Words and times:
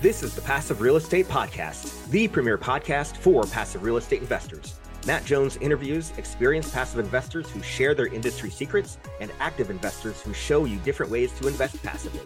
This 0.00 0.22
is 0.22 0.34
the 0.34 0.40
Passive 0.40 0.80
Real 0.80 0.96
Estate 0.96 1.28
Podcast, 1.28 2.08
the 2.08 2.26
premier 2.26 2.56
podcast 2.56 3.18
for 3.18 3.42
passive 3.42 3.82
real 3.82 3.98
estate 3.98 4.22
investors. 4.22 4.80
Matt 5.06 5.26
Jones 5.26 5.58
interviews 5.58 6.14
experienced 6.16 6.72
passive 6.72 7.00
investors 7.00 7.50
who 7.50 7.60
share 7.60 7.94
their 7.94 8.06
industry 8.06 8.48
secrets 8.48 8.96
and 9.20 9.30
active 9.40 9.68
investors 9.68 10.22
who 10.22 10.32
show 10.32 10.64
you 10.64 10.78
different 10.78 11.12
ways 11.12 11.30
to 11.32 11.48
invest 11.48 11.82
passively. 11.82 12.22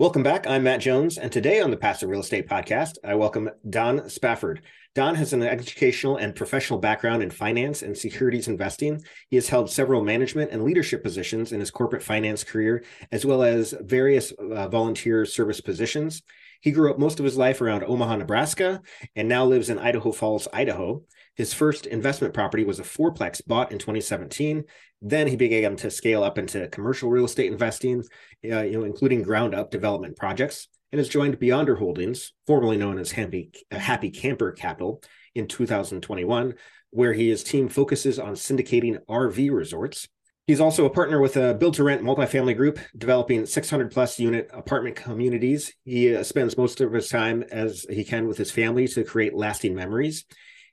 Welcome 0.00 0.22
back. 0.22 0.46
I'm 0.46 0.62
Matt 0.62 0.80
Jones, 0.80 1.18
and 1.18 1.30
today 1.30 1.60
on 1.60 1.70
the 1.70 1.76
Passive 1.76 2.08
Real 2.08 2.20
Estate 2.20 2.48
Podcast, 2.48 2.94
I 3.04 3.16
welcome 3.16 3.50
Don 3.68 4.08
Spafford. 4.08 4.62
Don 4.94 5.14
has 5.14 5.34
an 5.34 5.42
educational 5.42 6.16
and 6.16 6.34
professional 6.34 6.78
background 6.78 7.22
in 7.22 7.30
finance 7.30 7.82
and 7.82 7.94
securities 7.94 8.48
investing. 8.48 9.04
He 9.28 9.36
has 9.36 9.50
held 9.50 9.70
several 9.70 10.02
management 10.02 10.52
and 10.52 10.64
leadership 10.64 11.02
positions 11.02 11.52
in 11.52 11.60
his 11.60 11.70
corporate 11.70 12.02
finance 12.02 12.44
career, 12.44 12.82
as 13.12 13.26
well 13.26 13.42
as 13.42 13.74
various 13.78 14.32
uh, 14.32 14.68
volunteer 14.68 15.26
service 15.26 15.60
positions. 15.60 16.22
He 16.62 16.70
grew 16.70 16.90
up 16.90 16.98
most 16.98 17.18
of 17.18 17.26
his 17.26 17.36
life 17.36 17.60
around 17.60 17.84
Omaha, 17.84 18.16
Nebraska, 18.16 18.80
and 19.14 19.28
now 19.28 19.44
lives 19.44 19.68
in 19.68 19.78
Idaho 19.78 20.12
Falls, 20.12 20.48
Idaho. 20.50 21.02
His 21.36 21.54
first 21.54 21.86
investment 21.86 22.34
property 22.34 22.64
was 22.64 22.80
a 22.80 22.84
fourplex 22.84 23.40
bought 23.46 23.72
in 23.72 23.78
2017. 23.78 24.64
Then 25.00 25.26
he 25.26 25.36
began 25.36 25.76
to 25.76 25.90
scale 25.90 26.22
up 26.22 26.38
into 26.38 26.68
commercial 26.68 27.10
real 27.10 27.24
estate 27.24 27.50
investing, 27.50 28.04
uh, 28.44 28.62
you 28.62 28.72
know, 28.72 28.84
including 28.84 29.22
ground 29.22 29.54
up 29.54 29.70
development 29.70 30.16
projects, 30.16 30.68
and 30.92 30.98
has 30.98 31.08
joined 31.08 31.38
Beyonder 31.38 31.78
Holdings, 31.78 32.32
formerly 32.46 32.76
known 32.76 32.98
as 32.98 33.12
Happy, 33.12 33.50
Happy 33.70 34.10
Camper 34.10 34.52
Capital, 34.52 35.02
in 35.34 35.46
2021, 35.46 36.54
where 36.90 37.12
his 37.12 37.44
team 37.44 37.68
focuses 37.68 38.18
on 38.18 38.34
syndicating 38.34 38.98
RV 39.08 39.50
resorts. 39.52 40.08
He's 40.46 40.60
also 40.60 40.84
a 40.84 40.90
partner 40.90 41.20
with 41.20 41.36
a 41.36 41.54
build 41.54 41.74
to 41.74 41.84
rent 41.84 42.02
multifamily 42.02 42.56
group 42.56 42.80
developing 42.96 43.46
600 43.46 43.92
plus 43.92 44.18
unit 44.18 44.50
apartment 44.52 44.96
communities. 44.96 45.72
He 45.84 46.14
uh, 46.14 46.24
spends 46.24 46.56
most 46.56 46.80
of 46.80 46.92
his 46.92 47.08
time 47.08 47.44
as 47.52 47.86
he 47.88 48.02
can 48.02 48.26
with 48.26 48.36
his 48.36 48.50
family 48.50 48.88
to 48.88 49.04
create 49.04 49.34
lasting 49.34 49.76
memories. 49.76 50.24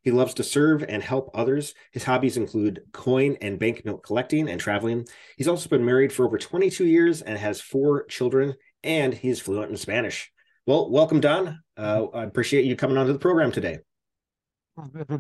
He 0.03 0.11
loves 0.11 0.33
to 0.35 0.43
serve 0.43 0.83
and 0.87 1.01
help 1.03 1.29
others. 1.33 1.73
His 1.91 2.03
hobbies 2.03 2.37
include 2.37 2.81
coin 2.93 3.37
and 3.41 3.59
banknote 3.59 4.03
collecting 4.03 4.49
and 4.49 4.59
traveling. 4.59 5.05
He's 5.37 5.47
also 5.47 5.69
been 5.69 5.85
married 5.85 6.13
for 6.13 6.25
over 6.25 6.37
22 6.37 6.85
years 6.85 7.21
and 7.21 7.37
has 7.37 7.61
four 7.61 8.05
children, 8.05 8.55
and 8.83 9.13
he's 9.13 9.39
fluent 9.39 9.71
in 9.71 9.77
Spanish. 9.77 10.31
Well, 10.65 10.89
welcome, 10.89 11.19
Don. 11.19 11.59
Uh, 11.75 12.05
I 12.13 12.23
appreciate 12.23 12.65
you 12.65 12.75
coming 12.75 12.97
onto 12.97 13.13
the 13.13 13.19
program 13.19 13.51
today. 13.51 13.79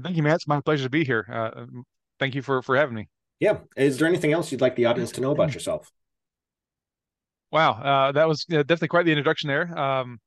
Thank 0.03 0.15
you, 0.15 0.23
Matt. 0.23 0.35
It's 0.35 0.47
my 0.47 0.61
pleasure 0.61 0.83
to 0.83 0.89
be 0.89 1.03
here. 1.03 1.25
Uh, 1.31 1.65
thank 2.19 2.35
you 2.35 2.41
for 2.41 2.61
for 2.61 2.75
having 2.75 2.95
me. 2.95 3.07
Yeah. 3.39 3.59
Is 3.75 3.97
there 3.97 4.07
anything 4.07 4.33
else 4.33 4.51
you'd 4.51 4.61
like 4.61 4.75
the 4.75 4.85
audience 4.85 5.11
to 5.13 5.21
know 5.21 5.31
about 5.31 5.53
yourself? 5.53 5.91
Wow, 7.51 7.71
uh, 7.71 8.11
that 8.11 8.27
was 8.27 8.43
definitely 8.43 8.89
quite 8.89 9.05
the 9.05 9.11
introduction 9.11 9.47
there. 9.47 9.77
Um, 9.77 10.19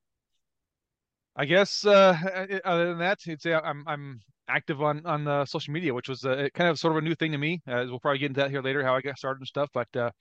I 1.35 1.45
guess 1.45 1.85
uh, 1.85 2.17
other 2.65 2.89
than 2.89 2.99
that, 2.99 3.19
it's 3.25 3.45
I'm 3.45 3.83
I'm 3.85 4.21
active 4.51 4.81
on 4.81 5.05
on 5.05 5.27
uh, 5.27 5.45
social 5.45 5.73
media, 5.73 5.93
which 5.93 6.09
was 6.09 6.23
uh, 6.25 6.47
kind 6.53 6.69
of 6.69 6.77
sort 6.77 6.93
of 6.93 6.97
a 6.97 7.01
new 7.01 7.15
thing 7.15 7.31
to 7.31 7.37
me. 7.37 7.61
Uh, 7.67 7.85
we'll 7.87 7.99
probably 7.99 8.19
get 8.19 8.27
into 8.27 8.41
that 8.41 8.51
here 8.51 8.61
later, 8.61 8.83
how 8.83 8.95
I 8.95 9.01
got 9.01 9.17
started 9.17 9.39
and 9.39 9.47
stuff. 9.47 9.69
But 9.73 9.87
uh, 9.95 10.11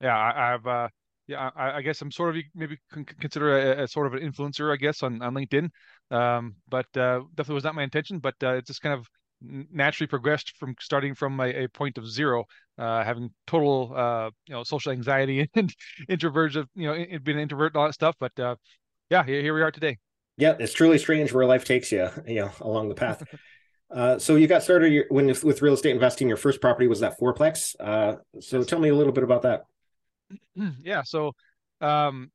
yeah, 0.00 0.16
I, 0.16 0.50
have 0.50 0.66
uh, 0.66 0.88
yeah, 1.26 1.50
I, 1.54 1.76
I, 1.78 1.82
guess 1.82 2.00
I'm 2.00 2.10
sort 2.10 2.36
of 2.36 2.42
maybe 2.54 2.78
consider 3.20 3.58
a, 3.58 3.84
a, 3.84 3.88
sort 3.88 4.06
of 4.06 4.14
an 4.14 4.20
influencer, 4.20 4.72
I 4.72 4.76
guess, 4.76 5.02
on 5.02 5.22
on 5.22 5.34
LinkedIn. 5.34 5.68
Um, 6.10 6.56
but 6.68 6.86
uh, 6.96 7.20
definitely 7.34 7.54
was 7.54 7.64
not 7.64 7.74
my 7.74 7.82
intention. 7.82 8.18
But 8.18 8.34
it 8.40 8.66
just 8.66 8.80
kind 8.80 8.98
of 8.98 9.06
naturally 9.40 10.08
progressed 10.08 10.54
from 10.58 10.74
starting 10.80 11.14
from 11.14 11.38
a, 11.40 11.64
a 11.64 11.68
point 11.68 11.98
of 11.98 12.08
zero, 12.08 12.44
having 12.78 13.30
total 13.46 14.30
you 14.46 14.54
know 14.54 14.64
social 14.64 14.92
anxiety 14.92 15.48
and 15.54 15.72
introversion, 16.08 16.66
you 16.74 16.86
know, 16.86 16.94
being 17.22 17.36
an 17.36 17.42
introvert 17.42 17.74
and 17.74 17.80
all 17.80 17.86
that 17.86 17.94
stuff. 17.94 18.16
But 18.18 18.32
yeah, 19.10 19.24
here, 19.24 19.42
here 19.42 19.54
we 19.54 19.62
are 19.62 19.70
today. 19.70 19.98
Yeah, 20.36 20.56
it's 20.58 20.72
truly 20.72 20.98
strange 20.98 21.32
where 21.32 21.46
life 21.46 21.64
takes 21.64 21.92
you, 21.92 22.08
you 22.26 22.36
know, 22.36 22.50
along 22.60 22.88
the 22.88 22.94
path. 22.96 23.22
Uh, 23.90 24.18
so 24.18 24.36
you 24.36 24.46
got 24.46 24.62
started 24.62 25.04
when 25.08 25.26
with 25.26 25.62
real 25.62 25.74
estate 25.74 25.92
investing. 25.92 26.28
Your 26.28 26.36
first 26.36 26.60
property 26.60 26.86
was 26.86 27.00
that 27.00 27.18
fourplex. 27.18 27.74
Uh, 27.78 28.16
so 28.40 28.62
tell 28.62 28.78
me 28.78 28.88
a 28.88 28.94
little 28.94 29.12
bit 29.12 29.24
about 29.24 29.42
that. 29.42 29.64
Yeah. 30.82 31.02
So, 31.02 31.32
um, 31.80 32.30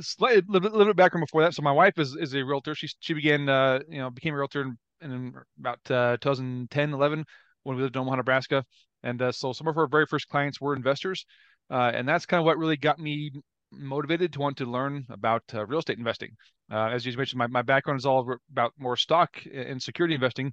slightly, 0.00 0.38
a 0.38 0.52
little, 0.52 0.70
little 0.70 0.86
bit 0.86 0.96
background 0.96 1.26
before 1.26 1.42
that. 1.42 1.54
So 1.54 1.62
my 1.62 1.72
wife 1.72 1.98
is 1.98 2.16
is 2.16 2.34
a 2.34 2.42
realtor. 2.42 2.74
She 2.74 2.88
she 3.00 3.14
began 3.14 3.48
uh, 3.48 3.80
you 3.88 3.98
know 3.98 4.10
became 4.10 4.34
a 4.34 4.36
realtor 4.36 4.62
in, 4.62 4.76
in 5.00 5.34
about 5.58 5.78
uh, 5.90 6.16
2010 6.20 6.92
11 6.92 7.24
when 7.62 7.76
we 7.76 7.82
lived 7.82 7.96
in 7.96 8.00
Omaha, 8.00 8.16
Nebraska. 8.16 8.64
And 9.02 9.22
uh, 9.22 9.32
so 9.32 9.52
some 9.52 9.68
of 9.68 9.76
her 9.76 9.86
very 9.86 10.06
first 10.06 10.28
clients 10.28 10.60
were 10.60 10.74
investors, 10.74 11.24
uh, 11.70 11.92
and 11.94 12.08
that's 12.08 12.26
kind 12.26 12.40
of 12.40 12.44
what 12.44 12.58
really 12.58 12.76
got 12.76 12.98
me 12.98 13.30
motivated 13.72 14.32
to 14.32 14.40
want 14.40 14.56
to 14.58 14.64
learn 14.64 15.06
about 15.10 15.42
uh, 15.54 15.64
real 15.66 15.78
estate 15.78 15.98
investing. 15.98 16.30
Uh, 16.70 16.88
as 16.88 17.04
you 17.06 17.16
mentioned, 17.16 17.38
my, 17.38 17.46
my 17.46 17.62
background 17.62 17.98
is 17.98 18.06
all 18.06 18.36
about 18.50 18.72
more 18.78 18.96
stock 18.96 19.30
and 19.52 19.82
security 19.82 20.14
investing. 20.14 20.52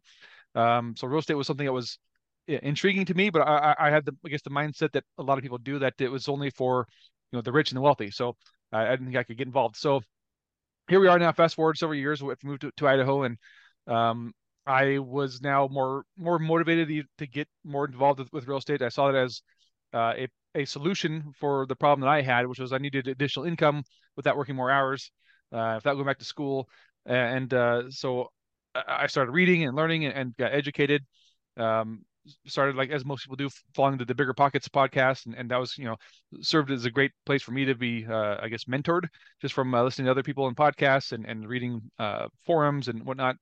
Um, 0.53 0.95
so 0.97 1.07
real 1.07 1.19
estate 1.19 1.35
was 1.35 1.47
something 1.47 1.65
that 1.65 1.73
was 1.73 1.99
intriguing 2.47 3.05
to 3.05 3.13
me, 3.13 3.29
but 3.29 3.41
I, 3.41 3.75
I 3.79 3.89
had 3.89 4.05
the 4.05 4.13
I 4.25 4.29
guess 4.29 4.41
the 4.41 4.49
mindset 4.49 4.91
that 4.93 5.03
a 5.17 5.23
lot 5.23 5.37
of 5.37 5.43
people 5.43 5.57
do 5.57 5.79
that 5.79 5.93
it 5.99 6.09
was 6.09 6.27
only 6.29 6.49
for 6.49 6.87
you 7.31 7.37
know 7.37 7.41
the 7.41 7.51
rich 7.51 7.71
and 7.71 7.77
the 7.77 7.81
wealthy. 7.81 8.11
So 8.11 8.29
uh, 8.71 8.77
I 8.77 8.91
didn't 8.91 9.07
think 9.07 9.17
I 9.17 9.23
could 9.23 9.37
get 9.37 9.47
involved. 9.47 9.75
So 9.77 10.01
here 10.87 10.99
we 10.99 11.07
are 11.07 11.19
now. 11.19 11.31
Fast 11.31 11.55
forward 11.55 11.77
several 11.77 11.97
years, 11.97 12.21
we've 12.21 12.37
moved 12.43 12.61
to, 12.61 12.71
to 12.77 12.87
Idaho, 12.87 13.23
and 13.23 13.37
um, 13.87 14.33
I 14.65 14.99
was 14.99 15.41
now 15.41 15.67
more 15.71 16.03
more 16.17 16.39
motivated 16.39 17.07
to 17.17 17.27
get 17.27 17.47
more 17.63 17.85
involved 17.85 18.19
with, 18.19 18.31
with 18.31 18.47
real 18.47 18.57
estate. 18.57 18.81
I 18.81 18.89
saw 18.89 19.09
it 19.09 19.15
as 19.15 19.41
uh, 19.93 20.13
a 20.17 20.27
a 20.55 20.65
solution 20.65 21.33
for 21.39 21.65
the 21.67 21.75
problem 21.75 22.01
that 22.01 22.09
I 22.09 22.21
had, 22.21 22.47
which 22.47 22.59
was 22.59 22.73
I 22.73 22.77
needed 22.77 23.07
additional 23.07 23.45
income 23.45 23.83
without 24.15 24.37
working 24.37 24.55
more 24.55 24.71
hours, 24.71 25.11
uh, 25.51 25.73
without 25.75 25.93
going 25.93 26.05
back 26.05 26.19
to 26.19 26.25
school. 26.25 26.69
And 27.05 27.53
uh, 27.53 27.89
so 27.89 28.29
I 28.87 29.07
started 29.07 29.31
reading 29.31 29.65
and 29.65 29.75
learning 29.75 30.05
and, 30.05 30.35
got 30.37 30.53
educated. 30.53 31.03
Um, 31.57 32.03
started 32.47 32.75
like 32.75 32.89
as 32.89 33.05
most 33.05 33.23
people 33.23 33.35
do, 33.35 33.49
falling 33.75 33.93
into 33.93 34.05
the 34.05 34.15
Bigger 34.15 34.33
Pockets 34.33 34.67
podcast, 34.67 35.27
and, 35.27 35.35
and 35.35 35.51
that 35.51 35.59
was 35.59 35.77
you 35.77 35.85
know 35.85 35.95
served 36.41 36.71
as 36.71 36.85
a 36.85 36.91
great 36.91 37.11
place 37.25 37.43
for 37.43 37.51
me 37.51 37.65
to 37.65 37.75
be, 37.75 38.05
uh, 38.05 38.37
I 38.41 38.49
guess, 38.49 38.65
mentored 38.65 39.07
just 39.41 39.53
from 39.53 39.73
uh, 39.73 39.83
listening 39.83 40.05
to 40.05 40.11
other 40.11 40.23
people 40.23 40.47
in 40.47 40.55
podcasts 40.55 41.11
and 41.11 41.25
and 41.25 41.47
reading 41.47 41.81
uh, 41.99 42.27
forums 42.45 42.87
and 42.87 43.05
whatnot. 43.05 43.35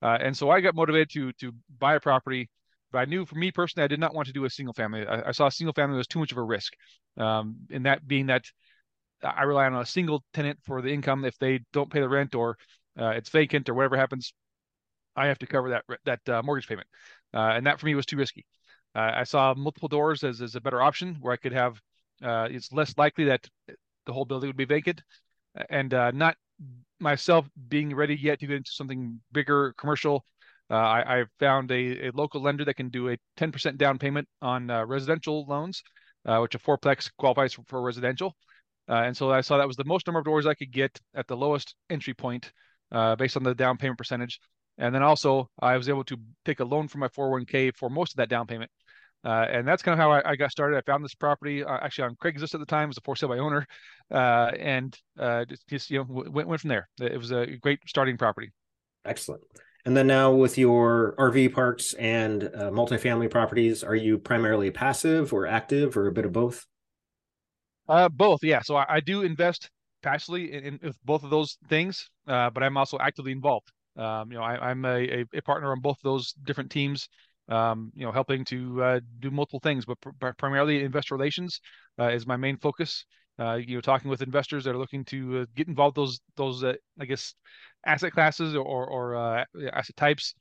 Uh, 0.00 0.18
and 0.20 0.36
so 0.36 0.50
I 0.50 0.60
got 0.60 0.74
motivated 0.74 1.10
to 1.10 1.32
to 1.32 1.52
buy 1.78 1.96
a 1.96 2.00
property 2.00 2.48
but 2.92 2.98
I 2.98 3.04
knew 3.06 3.26
for 3.26 3.36
me 3.36 3.50
personally, 3.50 3.84
I 3.84 3.88
did 3.88 4.00
not 4.00 4.14
want 4.14 4.26
to 4.26 4.32
do 4.32 4.44
a 4.44 4.50
single 4.50 4.74
family. 4.74 5.06
I, 5.06 5.28
I 5.28 5.32
saw 5.32 5.46
a 5.46 5.50
single 5.50 5.72
family 5.72 5.96
was 5.96 6.06
too 6.06 6.18
much 6.18 6.32
of 6.32 6.38
a 6.38 6.42
risk. 6.42 6.74
Um, 7.16 7.56
and 7.70 7.86
that 7.86 8.06
being 8.06 8.26
that 8.26 8.44
I 9.22 9.42
rely 9.44 9.66
on 9.66 9.74
a 9.74 9.86
single 9.86 10.24
tenant 10.32 10.58
for 10.64 10.82
the 10.82 10.92
income. 10.92 11.24
If 11.24 11.38
they 11.38 11.60
don't 11.72 11.90
pay 11.90 12.00
the 12.00 12.08
rent 12.08 12.34
or 12.34 12.56
uh, 12.98 13.10
it's 13.10 13.30
vacant 13.30 13.68
or 13.68 13.74
whatever 13.74 13.96
happens, 13.96 14.32
I 15.16 15.26
have 15.26 15.38
to 15.38 15.46
cover 15.46 15.70
that 15.70 15.84
that 16.04 16.28
uh, 16.28 16.42
mortgage 16.42 16.68
payment. 16.68 16.88
Uh, 17.34 17.52
and 17.56 17.66
that 17.66 17.80
for 17.80 17.86
me 17.86 17.94
was 17.94 18.06
too 18.06 18.16
risky. 18.16 18.44
Uh, 18.94 19.12
I 19.14 19.24
saw 19.24 19.54
multiple 19.54 19.88
doors 19.88 20.22
as, 20.22 20.42
as 20.42 20.54
a 20.54 20.60
better 20.60 20.82
option 20.82 21.16
where 21.20 21.32
I 21.32 21.36
could 21.36 21.52
have. 21.52 21.80
Uh, 22.22 22.48
it's 22.50 22.72
less 22.72 22.96
likely 22.98 23.24
that 23.24 23.46
the 24.06 24.12
whole 24.12 24.24
building 24.24 24.48
would 24.48 24.56
be 24.56 24.64
vacant, 24.64 25.02
and 25.70 25.92
uh, 25.94 26.10
not 26.12 26.36
myself 27.00 27.48
being 27.68 27.94
ready 27.94 28.14
yet 28.14 28.38
to 28.40 28.46
get 28.46 28.56
into 28.56 28.70
something 28.70 29.20
bigger 29.32 29.74
commercial 29.78 30.24
uh, 30.72 30.76
I, 30.76 31.20
I, 31.20 31.24
found 31.38 31.70
a, 31.70 32.08
a, 32.08 32.10
local 32.14 32.40
lender 32.40 32.64
that 32.64 32.74
can 32.74 32.88
do 32.88 33.10
a 33.10 33.18
10% 33.36 33.76
down 33.76 33.98
payment 33.98 34.26
on 34.40 34.70
uh, 34.70 34.86
residential 34.86 35.44
loans, 35.46 35.82
uh, 36.24 36.38
which 36.38 36.54
a 36.54 36.58
fourplex 36.58 37.10
qualifies 37.18 37.52
for, 37.52 37.62
for 37.68 37.82
residential. 37.82 38.34
Uh, 38.88 39.02
and 39.04 39.14
so 39.14 39.30
I 39.30 39.42
saw 39.42 39.58
that 39.58 39.66
was 39.66 39.76
the 39.76 39.84
most 39.84 40.06
number 40.06 40.18
of 40.18 40.24
doors 40.24 40.46
I 40.46 40.54
could 40.54 40.72
get 40.72 40.98
at 41.14 41.26
the 41.26 41.36
lowest 41.36 41.74
entry 41.90 42.14
point 42.14 42.52
uh, 42.90 43.16
based 43.16 43.36
on 43.36 43.42
the 43.42 43.54
down 43.54 43.76
payment 43.76 43.98
percentage. 43.98 44.40
And 44.78 44.94
then 44.94 45.02
also 45.02 45.50
I 45.60 45.76
was 45.76 45.90
able 45.90 46.04
to 46.04 46.16
take 46.46 46.60
a 46.60 46.64
loan 46.64 46.88
from 46.88 47.00
my 47.00 47.08
401k 47.08 47.76
for 47.76 47.90
most 47.90 48.14
of 48.14 48.16
that 48.16 48.30
down 48.30 48.46
payment. 48.46 48.70
Uh, 49.24 49.46
and 49.50 49.68
that's 49.68 49.82
kind 49.82 49.92
of 49.92 49.98
how 49.98 50.10
I, 50.10 50.30
I, 50.30 50.36
got 50.36 50.50
started. 50.50 50.78
I 50.78 50.80
found 50.80 51.04
this 51.04 51.14
property 51.14 51.62
actually 51.62 52.04
on 52.04 52.16
Craigslist 52.16 52.54
at 52.54 52.60
the 52.60 52.66
time. 52.66 52.84
It 52.84 52.88
was 52.88 52.98
a 52.98 53.02
for 53.02 53.14
sale 53.14 53.28
by 53.28 53.38
owner, 53.38 53.66
and 54.10 54.98
just, 55.48 55.68
just, 55.68 55.90
you 55.90 55.98
know 55.98 56.06
went 56.08 56.48
went 56.48 56.60
from 56.60 56.68
there. 56.68 56.88
It 57.00 57.16
was 57.16 57.30
a 57.30 57.46
great 57.60 57.78
starting 57.86 58.16
property. 58.16 58.50
Excellent. 59.04 59.42
And 59.84 59.96
then 59.96 60.06
now 60.06 60.32
with 60.32 60.56
your 60.56 61.14
RV 61.18 61.52
parks 61.52 61.92
and 61.94 62.44
uh, 62.44 62.70
multifamily 62.70 63.30
properties, 63.30 63.82
are 63.82 63.96
you 63.96 64.16
primarily 64.16 64.70
passive 64.70 65.32
or 65.32 65.46
active 65.46 65.96
or 65.96 66.06
a 66.06 66.12
bit 66.12 66.24
of 66.24 66.32
both? 66.32 66.66
Uh, 67.88 68.08
both, 68.08 68.44
yeah. 68.44 68.60
So 68.62 68.76
I, 68.76 68.86
I 68.88 69.00
do 69.00 69.22
invest 69.22 69.70
passively 70.02 70.52
in, 70.52 70.78
in, 70.82 70.92
both 71.04 71.24
of 71.24 71.30
those 71.30 71.58
things, 71.68 72.08
uh, 72.28 72.50
but 72.50 72.62
I'm 72.62 72.76
also 72.76 72.96
actively 73.00 73.32
involved. 73.32 73.72
Um, 73.96 74.30
you 74.30 74.38
know, 74.38 74.44
I, 74.44 74.70
am 74.70 74.84
a, 74.84 75.24
a, 75.34 75.42
partner 75.42 75.72
on 75.72 75.80
both 75.80 75.98
of 75.98 76.04
those 76.04 76.32
different 76.44 76.70
teams. 76.70 77.08
Um, 77.48 77.90
you 77.94 78.06
know, 78.06 78.12
helping 78.12 78.44
to 78.46 78.82
uh, 78.82 79.00
do 79.18 79.30
multiple 79.30 79.60
things, 79.60 79.84
but 79.84 80.00
pr- 80.00 80.30
primarily 80.38 80.84
investor 80.84 81.16
relations 81.16 81.60
uh, 81.98 82.08
is 82.08 82.24
my 82.24 82.36
main 82.36 82.56
focus. 82.56 83.04
Uh, 83.38 83.54
you 83.54 83.74
know, 83.74 83.80
talking 83.80 84.08
with 84.08 84.22
investors 84.22 84.64
that 84.64 84.74
are 84.74 84.78
looking 84.78 85.04
to 85.06 85.40
uh, 85.40 85.46
get 85.56 85.66
involved 85.66 85.96
those 85.96 86.20
those 86.36 86.62
uh, 86.62 86.74
I 87.00 87.04
guess 87.04 87.34
asset 87.86 88.12
classes 88.12 88.54
or 88.54 88.86
or 88.86 89.16
uh, 89.16 89.44
asset 89.72 89.96
types, 89.96 90.34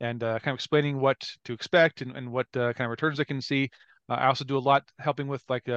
and 0.00 0.22
uh, 0.22 0.38
kind 0.38 0.52
of 0.52 0.56
explaining 0.56 1.00
what 1.00 1.16
to 1.44 1.52
expect 1.52 2.02
and, 2.02 2.16
and 2.16 2.30
what 2.30 2.46
uh, 2.56 2.72
kind 2.72 2.86
of 2.86 2.90
returns 2.90 3.18
they 3.18 3.24
can 3.24 3.40
see. 3.40 3.70
I 4.10 4.26
also 4.26 4.44
do 4.44 4.56
a 4.56 4.58
lot 4.58 4.84
helping 4.98 5.28
with 5.28 5.42
like 5.50 5.68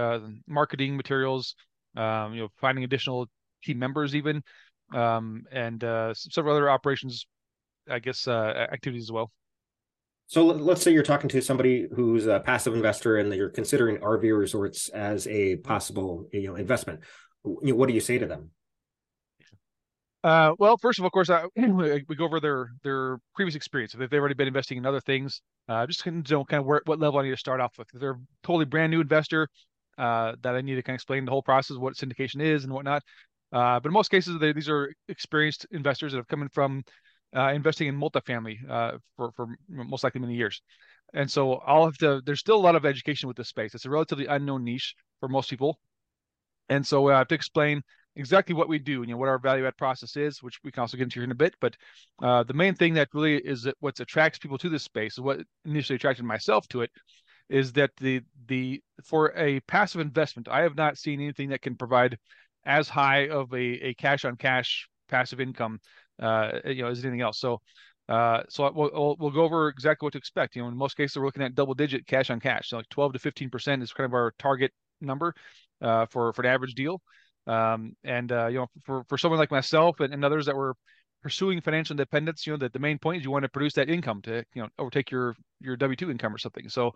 marketing 0.47 0.95
materials, 0.95 1.55
um, 1.97 2.33
you 2.33 2.41
know, 2.41 2.47
finding 2.61 2.85
additional 2.85 3.27
team 3.61 3.77
members 3.77 4.15
even 4.15 4.41
um, 4.93 5.43
and 5.51 5.83
uh, 5.83 6.13
several 6.13 6.55
other 6.55 6.69
operations, 6.69 7.25
I 7.89 7.99
guess, 7.99 8.27
uh, 8.27 8.67
activities 8.71 9.03
as 9.03 9.11
well. 9.11 9.31
So 10.27 10.45
let's 10.45 10.81
say 10.81 10.93
you're 10.93 11.03
talking 11.03 11.29
to 11.29 11.41
somebody 11.41 11.87
who's 11.93 12.25
a 12.25 12.39
passive 12.39 12.73
investor 12.73 13.17
and 13.17 13.33
you're 13.33 13.49
considering 13.49 13.97
RV 13.97 14.37
resorts 14.37 14.87
as 14.89 15.27
a 15.27 15.57
possible 15.57 16.29
you 16.31 16.47
know 16.47 16.55
investment. 16.55 17.01
What 17.43 17.87
do 17.87 17.93
you 17.93 17.99
say 17.99 18.17
to 18.17 18.25
them? 18.25 18.51
Uh, 20.23 20.53
well, 20.59 20.77
first 20.77 20.99
of 20.99 21.03
all, 21.03 21.07
of 21.07 21.13
course, 21.13 21.29
I, 21.29 21.45
we 21.55 22.15
go 22.15 22.25
over 22.25 22.39
their 22.39 22.71
their 22.83 23.17
previous 23.35 23.55
experience. 23.55 23.93
If 23.93 24.09
they've 24.09 24.19
already 24.19 24.35
been 24.35 24.47
investing 24.47 24.77
in 24.77 24.85
other 24.85 24.99
things, 24.99 25.41
uh, 25.67 25.87
just 25.87 26.03
kind 26.03 26.31
of 26.31 26.47
kind 26.47 26.59
of 26.59 26.65
where, 26.65 26.81
what 26.85 26.99
level 26.99 27.19
I 27.19 27.23
need 27.23 27.31
to 27.31 27.37
start 27.37 27.59
off 27.59 27.77
with. 27.77 27.87
If 27.93 27.99
they're 27.99 28.11
a 28.11 28.19
totally 28.43 28.65
brand 28.65 28.91
new 28.91 29.01
investor, 29.01 29.47
uh, 29.97 30.33
that 30.43 30.55
I 30.55 30.61
need 30.61 30.75
to 30.75 30.83
kind 30.83 30.93
of 30.93 30.97
explain 30.97 31.25
the 31.25 31.31
whole 31.31 31.41
process, 31.41 31.77
what 31.77 31.95
syndication 31.95 32.39
is 32.41 32.63
and 32.63 32.71
whatnot. 32.73 33.01
Uh, 33.51 33.79
but 33.79 33.87
in 33.89 33.93
most 33.93 34.09
cases, 34.09 34.39
they, 34.39 34.53
these 34.53 34.69
are 34.69 34.93
experienced 35.09 35.65
investors 35.71 36.11
that 36.11 36.19
have 36.19 36.27
come 36.27 36.43
in 36.43 36.49
from 36.49 36.83
uh, 37.35 37.51
investing 37.53 37.87
in 37.87 37.99
multifamily 37.99 38.57
uh, 38.69 38.97
for 39.17 39.31
for 39.31 39.47
most 39.69 40.03
likely 40.03 40.21
many 40.21 40.35
years. 40.35 40.61
And 41.15 41.29
so 41.29 41.55
I'll 41.65 41.85
have 41.85 41.97
to. 41.97 42.21
There's 42.25 42.39
still 42.39 42.57
a 42.57 42.65
lot 42.67 42.75
of 42.75 42.85
education 42.85 43.27
with 43.27 43.37
this 43.37 43.49
space. 43.49 43.73
It's 43.73 43.85
a 43.85 43.89
relatively 43.89 44.27
unknown 44.27 44.63
niche 44.63 44.93
for 45.19 45.27
most 45.27 45.49
people, 45.49 45.79
and 46.69 46.85
so 46.85 47.09
I 47.09 47.17
have 47.19 47.27
to 47.29 47.35
explain 47.35 47.81
exactly 48.15 48.53
what 48.53 48.67
we 48.67 48.79
do, 48.79 49.01
you 49.01 49.07
know, 49.07 49.17
what 49.17 49.29
our 49.29 49.39
value 49.39 49.65
add 49.65 49.77
process 49.77 50.15
is, 50.17 50.43
which 50.43 50.59
we 50.63 50.71
can 50.71 50.81
also 50.81 50.97
get 50.97 51.03
into 51.03 51.15
here 51.15 51.23
in 51.23 51.31
a 51.31 51.35
bit. 51.35 51.55
But 51.61 51.75
uh, 52.21 52.43
the 52.43 52.53
main 52.53 52.75
thing 52.75 52.93
that 52.95 53.09
really 53.13 53.37
is 53.37 53.63
that 53.63 53.75
what 53.79 53.99
attracts 53.99 54.39
people 54.39 54.57
to 54.59 54.69
this 54.69 54.83
space, 54.83 55.17
what 55.17 55.41
initially 55.65 55.95
attracted 55.95 56.25
myself 56.25 56.67
to 56.69 56.81
it, 56.81 56.91
is 57.49 57.73
that 57.73 57.91
the 57.97 58.21
the 58.47 58.81
for 59.03 59.33
a 59.37 59.59
passive 59.61 60.01
investment, 60.01 60.47
I 60.47 60.61
have 60.61 60.75
not 60.75 60.97
seen 60.97 61.21
anything 61.21 61.49
that 61.49 61.61
can 61.61 61.75
provide 61.75 62.17
as 62.65 62.87
high 62.87 63.27
of 63.27 63.51
a, 63.53 63.57
a 63.57 63.93
cash 63.95 64.25
on 64.25 64.35
cash 64.35 64.87
passive 65.09 65.41
income, 65.41 65.79
uh, 66.21 66.51
you 66.65 66.83
know, 66.83 66.89
as 66.89 67.03
anything 67.03 67.21
else. 67.21 67.39
So. 67.39 67.61
Uh, 68.09 68.43
so 68.49 68.69
we'll, 68.75 69.15
we'll 69.19 69.31
go 69.31 69.43
over 69.43 69.69
exactly 69.69 70.05
what 70.05 70.11
to 70.11 70.17
expect. 70.17 70.53
You 70.53 70.63
know, 70.63 70.67
in 70.67 70.75
most 70.75 70.97
cases, 70.97 71.15
we're 71.15 71.25
looking 71.25 71.43
at 71.43 71.55
double 71.55 71.73
digit 71.73 72.05
cash 72.07 72.29
on 72.29 72.41
cash. 72.41 72.67
So 72.67 72.77
like 72.77 72.89
12 72.89 73.13
to 73.13 73.19
15 73.19 73.49
percent 73.49 73.81
is 73.81 73.93
kind 73.93 74.05
of 74.05 74.13
our 74.13 74.33
target 74.37 74.73
number 74.99 75.33
uh, 75.81 76.07
for 76.07 76.33
for 76.33 76.41
an 76.41 76.49
average 76.49 76.73
deal. 76.73 77.01
Um, 77.47 77.93
and 78.03 78.31
uh, 78.31 78.47
you 78.47 78.59
know, 78.59 78.67
for 78.83 79.03
for 79.09 79.17
someone 79.17 79.39
like 79.39 79.51
myself 79.51 79.99
and, 79.99 80.13
and 80.13 80.23
others 80.23 80.45
that 80.45 80.55
were 80.55 80.75
pursuing 81.23 81.61
financial 81.61 81.93
independence, 81.93 82.45
you 82.45 82.53
know, 82.53 82.57
that 82.57 82.73
the 82.73 82.79
main 82.79 82.97
point 82.99 83.19
is 83.19 83.25
you 83.25 83.31
want 83.31 83.43
to 83.43 83.49
produce 83.49 83.73
that 83.73 83.89
income 83.89 84.21
to 84.23 84.43
you 84.53 84.61
know 84.61 84.69
overtake 84.79 85.11
your 85.11 85.35
your 85.59 85.75
W 85.75 85.95
two 85.95 86.11
income 86.11 86.33
or 86.33 86.37
something. 86.37 86.69
So 86.69 86.91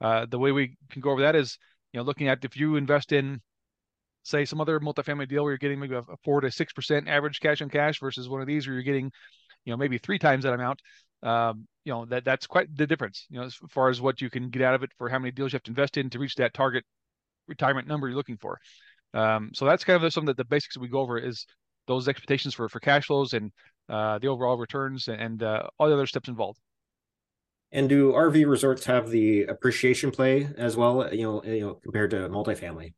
uh, 0.00 0.26
the 0.30 0.38
way 0.38 0.52
we 0.52 0.76
can 0.90 1.00
go 1.00 1.10
over 1.10 1.22
that 1.22 1.36
is 1.36 1.58
you 1.92 1.98
know 1.98 2.04
looking 2.04 2.28
at 2.28 2.44
if 2.44 2.56
you 2.56 2.76
invest 2.76 3.12
in 3.12 3.40
say 4.22 4.44
some 4.44 4.60
other 4.60 4.78
multifamily 4.80 5.28
deal 5.28 5.42
where 5.42 5.52
you're 5.52 5.58
getting 5.58 5.80
maybe 5.80 5.94
a 5.94 6.02
four 6.24 6.40
to 6.40 6.50
six 6.50 6.72
percent 6.72 7.08
average 7.08 7.40
cash 7.40 7.62
on 7.62 7.68
cash 7.68 8.00
versus 8.00 8.28
one 8.28 8.40
of 8.40 8.46
these 8.46 8.66
where 8.66 8.74
you're 8.74 8.82
getting 8.82 9.10
you 9.64 9.72
know 9.72 9.76
maybe 9.76 9.98
three 9.98 10.18
times 10.18 10.44
that 10.44 10.52
amount 10.52 10.80
um, 11.22 11.66
you 11.84 11.92
know 11.92 12.04
that 12.06 12.24
that's 12.24 12.46
quite 12.46 12.74
the 12.76 12.86
difference 12.86 13.26
you 13.30 13.38
know 13.38 13.46
as 13.46 13.58
far 13.70 13.88
as 13.88 14.00
what 14.00 14.20
you 14.20 14.30
can 14.30 14.50
get 14.50 14.62
out 14.62 14.74
of 14.74 14.82
it 14.82 14.90
for 14.98 15.08
how 15.08 15.18
many 15.18 15.30
deals 15.30 15.52
you 15.52 15.56
have 15.56 15.62
to 15.62 15.70
invest 15.70 15.96
in 15.96 16.10
to 16.10 16.18
reach 16.18 16.34
that 16.34 16.54
target 16.54 16.84
retirement 17.48 17.88
number 17.88 18.08
you're 18.08 18.16
looking 18.16 18.36
for 18.36 18.58
um, 19.14 19.50
so 19.54 19.64
that's 19.64 19.84
kind 19.84 20.02
of 20.02 20.12
something 20.12 20.26
that 20.26 20.36
the 20.36 20.44
basics 20.44 20.78
we 20.78 20.88
go 20.88 21.00
over 21.00 21.18
is 21.18 21.46
those 21.86 22.08
expectations 22.08 22.54
for 22.54 22.68
for 22.68 22.80
cash 22.80 23.06
flows 23.06 23.32
and 23.32 23.50
uh, 23.88 24.18
the 24.18 24.28
overall 24.28 24.56
returns 24.56 25.08
and 25.08 25.42
uh, 25.42 25.64
all 25.78 25.88
the 25.88 25.94
other 25.94 26.06
steps 26.06 26.28
involved. 26.28 26.60
And 27.72 27.88
do 27.88 28.12
RV 28.12 28.44
resorts 28.46 28.84
have 28.86 29.10
the 29.10 29.44
appreciation 29.44 30.10
play 30.10 30.48
as 30.56 30.76
well? 30.76 31.12
You 31.12 31.22
know, 31.22 31.44
you 31.44 31.60
know, 31.60 31.74
compared 31.74 32.10
to 32.10 32.28
multifamily. 32.28 32.94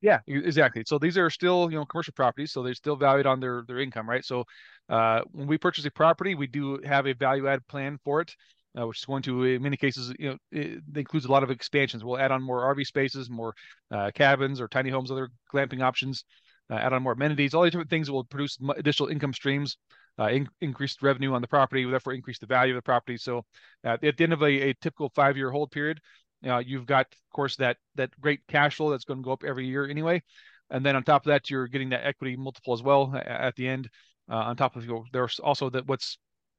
Yeah, 0.00 0.18
exactly. 0.26 0.82
So 0.84 0.98
these 0.98 1.16
are 1.16 1.30
still, 1.30 1.70
you 1.70 1.78
know, 1.78 1.84
commercial 1.84 2.12
properties, 2.14 2.52
so 2.52 2.62
they're 2.62 2.74
still 2.74 2.96
valued 2.96 3.26
on 3.26 3.38
their 3.38 3.62
their 3.66 3.78
income, 3.78 4.08
right? 4.08 4.24
So 4.24 4.44
uh, 4.88 5.20
when 5.30 5.46
we 5.46 5.58
purchase 5.58 5.84
a 5.84 5.90
property, 5.92 6.34
we 6.34 6.48
do 6.48 6.80
have 6.84 7.06
a 7.06 7.14
value 7.14 7.48
add 7.48 7.66
plan 7.68 7.98
for 8.04 8.20
it 8.20 8.34
uh, 8.78 8.86
which 8.86 8.98
is 8.98 9.04
going 9.04 9.22
to, 9.22 9.44
in 9.44 9.62
many 9.62 9.76
cases, 9.76 10.12
you 10.18 10.30
know, 10.30 10.36
it 10.50 10.82
includes 10.94 11.26
a 11.26 11.32
lot 11.32 11.42
of 11.42 11.50
expansions. 11.50 12.04
We'll 12.04 12.18
add 12.18 12.32
on 12.32 12.42
more 12.42 12.74
RV 12.74 12.86
spaces, 12.86 13.28
more 13.28 13.54
uh, 13.90 14.10
cabins 14.14 14.60
or 14.60 14.68
tiny 14.68 14.90
homes, 14.90 15.10
other 15.10 15.28
glamping 15.52 15.82
options, 15.82 16.24
uh, 16.70 16.76
add 16.76 16.92
on 16.92 17.02
more 17.02 17.12
amenities, 17.12 17.54
all 17.54 17.62
these 17.62 17.72
different 17.72 17.90
things 17.90 18.06
that 18.06 18.12
will 18.12 18.24
produce 18.24 18.58
additional 18.76 19.08
income 19.08 19.32
streams, 19.32 19.76
uh, 20.18 20.28
in, 20.28 20.48
increased 20.60 21.02
revenue 21.02 21.32
on 21.32 21.42
the 21.42 21.48
property, 21.48 21.84
therefore 21.84 22.12
increase 22.12 22.38
the 22.38 22.46
value 22.46 22.72
of 22.74 22.78
the 22.78 22.82
property. 22.82 23.16
So 23.16 23.44
at 23.84 24.00
the 24.00 24.14
end 24.18 24.32
of 24.32 24.42
a, 24.42 24.70
a 24.70 24.74
typical 24.74 25.10
five-year 25.14 25.50
hold 25.50 25.70
period, 25.70 26.00
uh, 26.46 26.58
you've 26.58 26.86
got, 26.86 27.06
of 27.06 27.34
course, 27.34 27.56
that 27.56 27.76
that 27.94 28.10
great 28.20 28.40
cash 28.48 28.76
flow 28.76 28.90
that's 28.90 29.04
going 29.04 29.20
to 29.20 29.24
go 29.24 29.32
up 29.32 29.44
every 29.44 29.66
year 29.66 29.88
anyway. 29.88 30.22
And 30.70 30.84
then 30.84 30.96
on 30.96 31.04
top 31.04 31.22
of 31.22 31.30
that, 31.30 31.50
you're 31.50 31.68
getting 31.68 31.90
that 31.90 32.04
equity 32.04 32.36
multiple 32.36 32.72
as 32.72 32.82
well 32.82 33.14
at 33.14 33.54
the 33.56 33.68
end. 33.68 33.88
Uh, 34.30 34.36
on 34.36 34.56
top 34.56 34.76
of 34.76 34.84
you, 34.84 35.04
there's 35.12 35.38
also 35.38 35.68
that 35.70 35.86
what's 35.86 36.18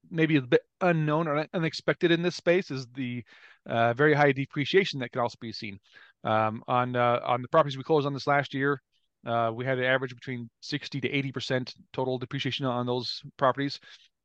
maybe 0.10 0.38
a 0.38 0.42
bit 0.42 0.62
unknown 0.82 1.28
or 1.28 1.48
unexpected 1.54 2.12
in 2.12 2.22
this 2.22 2.36
space 2.36 2.72
is 2.72 2.88
the 2.94 3.24
uh, 3.66 3.94
very 3.94 4.14
high 4.14 4.32
depreciation 4.32 5.00
that 5.00 5.12
can 5.12 5.22
also 5.22 5.38
be 5.40 5.52
seen 5.52 5.80
um, 6.24 6.64
on 6.68 6.96
uh, 6.96 7.20
on 7.26 7.42
the 7.42 7.48
properties 7.48 7.78
we 7.78 7.84
closed 7.84 8.06
on 8.06 8.14
this 8.14 8.28
last 8.28 8.54
year. 8.54 8.82
Uh, 9.26 9.52
we 9.54 9.64
had 9.64 9.80
an 9.80 9.86
average 9.86 10.14
between 10.14 10.50
60 10.62 11.00
to 11.02 11.10
80 11.10 11.32
percent 11.32 11.76
total 11.94 12.18
depreciation 12.18 12.66
on 12.66 12.86
those 12.86 13.22
properties. 13.38 13.80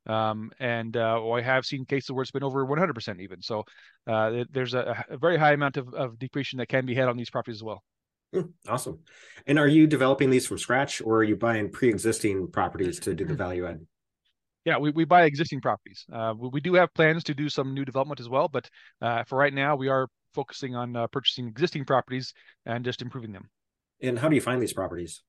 Um, 0.07 0.51
and 0.59 0.97
uh, 0.97 1.23
I 1.31 1.43
have 1.43 1.67
seen 1.67 1.85
cases 1.85 2.11
where 2.11 2.23
it's 2.23 2.31
been 2.31 2.43
over 2.43 2.67
100% 2.67 3.21
even. 3.21 3.43
So 3.43 3.65
uh, 4.07 4.45
there's 4.51 4.73
a, 4.73 5.05
a, 5.11 5.19
very 5.19 5.37
high 5.37 5.53
amount 5.53 5.77
of, 5.77 5.93
of 5.93 6.19
depreciation 6.19 6.59
that 6.59 6.69
can 6.69 6.87
be 6.87 6.95
had 6.95 7.09
on 7.09 7.17
these 7.19 7.29
properties 7.29 7.59
as 7.59 7.63
well. 7.63 7.83
Hmm, 8.33 8.43
awesome. 8.67 9.01
And 9.47 9.59
are 9.59 9.69
you 9.69 9.87
developing 9.87 10.31
these 10.31 10.47
from 10.47 10.59
scratch 10.59 11.03
or 11.03 11.19
are 11.19 11.25
you 11.25 11.37
buying 11.37 11.71
pre-existing 11.71 12.49
properties 12.49 12.99
to 13.01 13.15
do 13.15 13.27
the 13.27 13.35
value 13.37 13.67
add? 13.67 13.81
Yeah, 14.69 14.77
we, 14.77 14.91
we 14.91 15.07
buy 15.07 15.23
existing 15.23 15.63
properties. 15.63 16.05
Uh, 16.13 16.35
we, 16.37 16.49
we, 16.53 16.61
do 16.61 16.75
have 16.75 16.93
plans 16.93 17.25
to 17.25 17.33
do 17.33 17.49
some 17.49 17.73
new 17.73 17.87
development 17.87 18.21
as 18.21 18.29
well, 18.29 18.49
but 18.49 18.69
uh, 19.01 19.25
for 19.25 19.39
right 19.39 19.55
now, 19.55 19.75
we 19.75 19.89
are 19.89 20.09
focusing 20.35 20.77
on 20.77 20.95
uh, 20.95 21.07
purchasing 21.07 21.49
existing 21.49 21.87
properties 21.87 22.35
and 22.67 22.85
just 22.85 23.01
improving 23.01 23.33
them. 23.33 23.49
And 24.03 24.19
how 24.19 24.29
do 24.29 24.35
you 24.35 24.43
find 24.43 24.61
these 24.61 24.75
properties? 24.75 25.23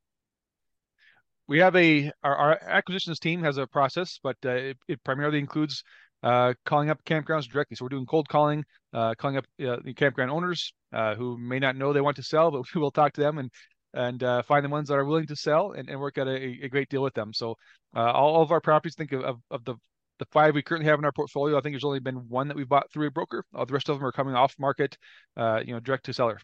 We 1.48 1.60
have 1.60 1.74
a 1.78 2.12
our, 2.22 2.36
our 2.36 2.60
acquisitions 2.68 3.18
team 3.18 3.42
has 3.44 3.58
a 3.58 3.66
process, 3.66 4.20
but 4.22 4.36
uh, 4.44 4.50
it, 4.50 4.78
it, 4.90 5.04
primarily 5.06 5.40
includes 5.40 5.84
uh, 6.22 6.54
calling 6.66 6.90
up 6.90 7.00
campgrounds 7.06 7.48
directly. 7.48 7.78
So 7.78 7.86
we're 7.86 7.96
doing 7.96 8.06
cold 8.06 8.28
calling, 8.28 8.66
uh, 8.94 9.16
calling 9.18 9.38
up 9.38 9.46
the 9.58 9.94
campground 9.96 10.32
owners 10.32 10.74
who 10.92 11.38
may 11.38 11.60
not 11.60 11.78
know 11.78 11.94
they 11.94 12.02
want 12.02 12.18
to 12.18 12.24
sell, 12.24 12.52
but 12.52 12.64
we 12.76 12.82
will 12.82 12.92
talk 12.92 13.14
to 13.14 13.22
them 13.22 13.38
and 13.38 13.50
and 13.94 14.24
uh, 14.24 14.42
find 14.44 14.64
the 14.64 14.70
ones 14.70 14.90
that 14.90 14.96
are 14.96 15.06
willing 15.06 15.28
to 15.28 15.36
sell 15.36 15.72
and, 15.72 15.90
and 15.90 16.00
work 16.00 16.18
out 16.18 16.28
a, 16.28 16.60
a 16.64 16.70
great 16.70 16.90
deal 16.90 17.02
with 17.02 17.14
them. 17.14 17.34
So 17.34 17.56
uh, 17.96 18.12
all 18.12 18.42
of 18.42 18.52
our 18.52 18.62
properties, 18.62 18.96
think 18.96 19.12
of, 19.12 19.22
of, 19.22 19.38
of, 19.52 19.66
the 19.66 19.76
the 20.20 20.26
five 20.32 20.54
we 20.54 20.62
currently 20.62 20.90
have 20.90 21.00
in 21.00 21.06
our 21.06 21.14
portfolio. 21.14 21.58
I 21.58 21.62
think 21.62 21.74
there's 21.74 21.86
only 21.86 22.02
been 22.02 22.28
one 22.28 22.50
that 22.50 22.58
we 22.58 22.66
bought 22.66 22.92
through 22.92 23.08
a 23.08 23.12
broker. 23.12 23.46
All 23.56 23.66
the 23.66 23.74
rest 23.74 23.88
of 23.88 23.98
them 23.98 24.06
are 24.06 24.12
coming 24.12 24.36
off 24.36 24.54
market, 24.60 24.98
uh, 25.38 25.62
you 25.66 25.74
know, 25.74 25.80
direct 25.80 26.06
to 26.06 26.14
seller. 26.14 26.40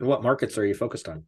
And 0.00 0.08
what 0.08 0.22
markets 0.22 0.56
are 0.56 0.64
you 0.64 0.74
focused 0.74 1.06
on? 1.06 1.24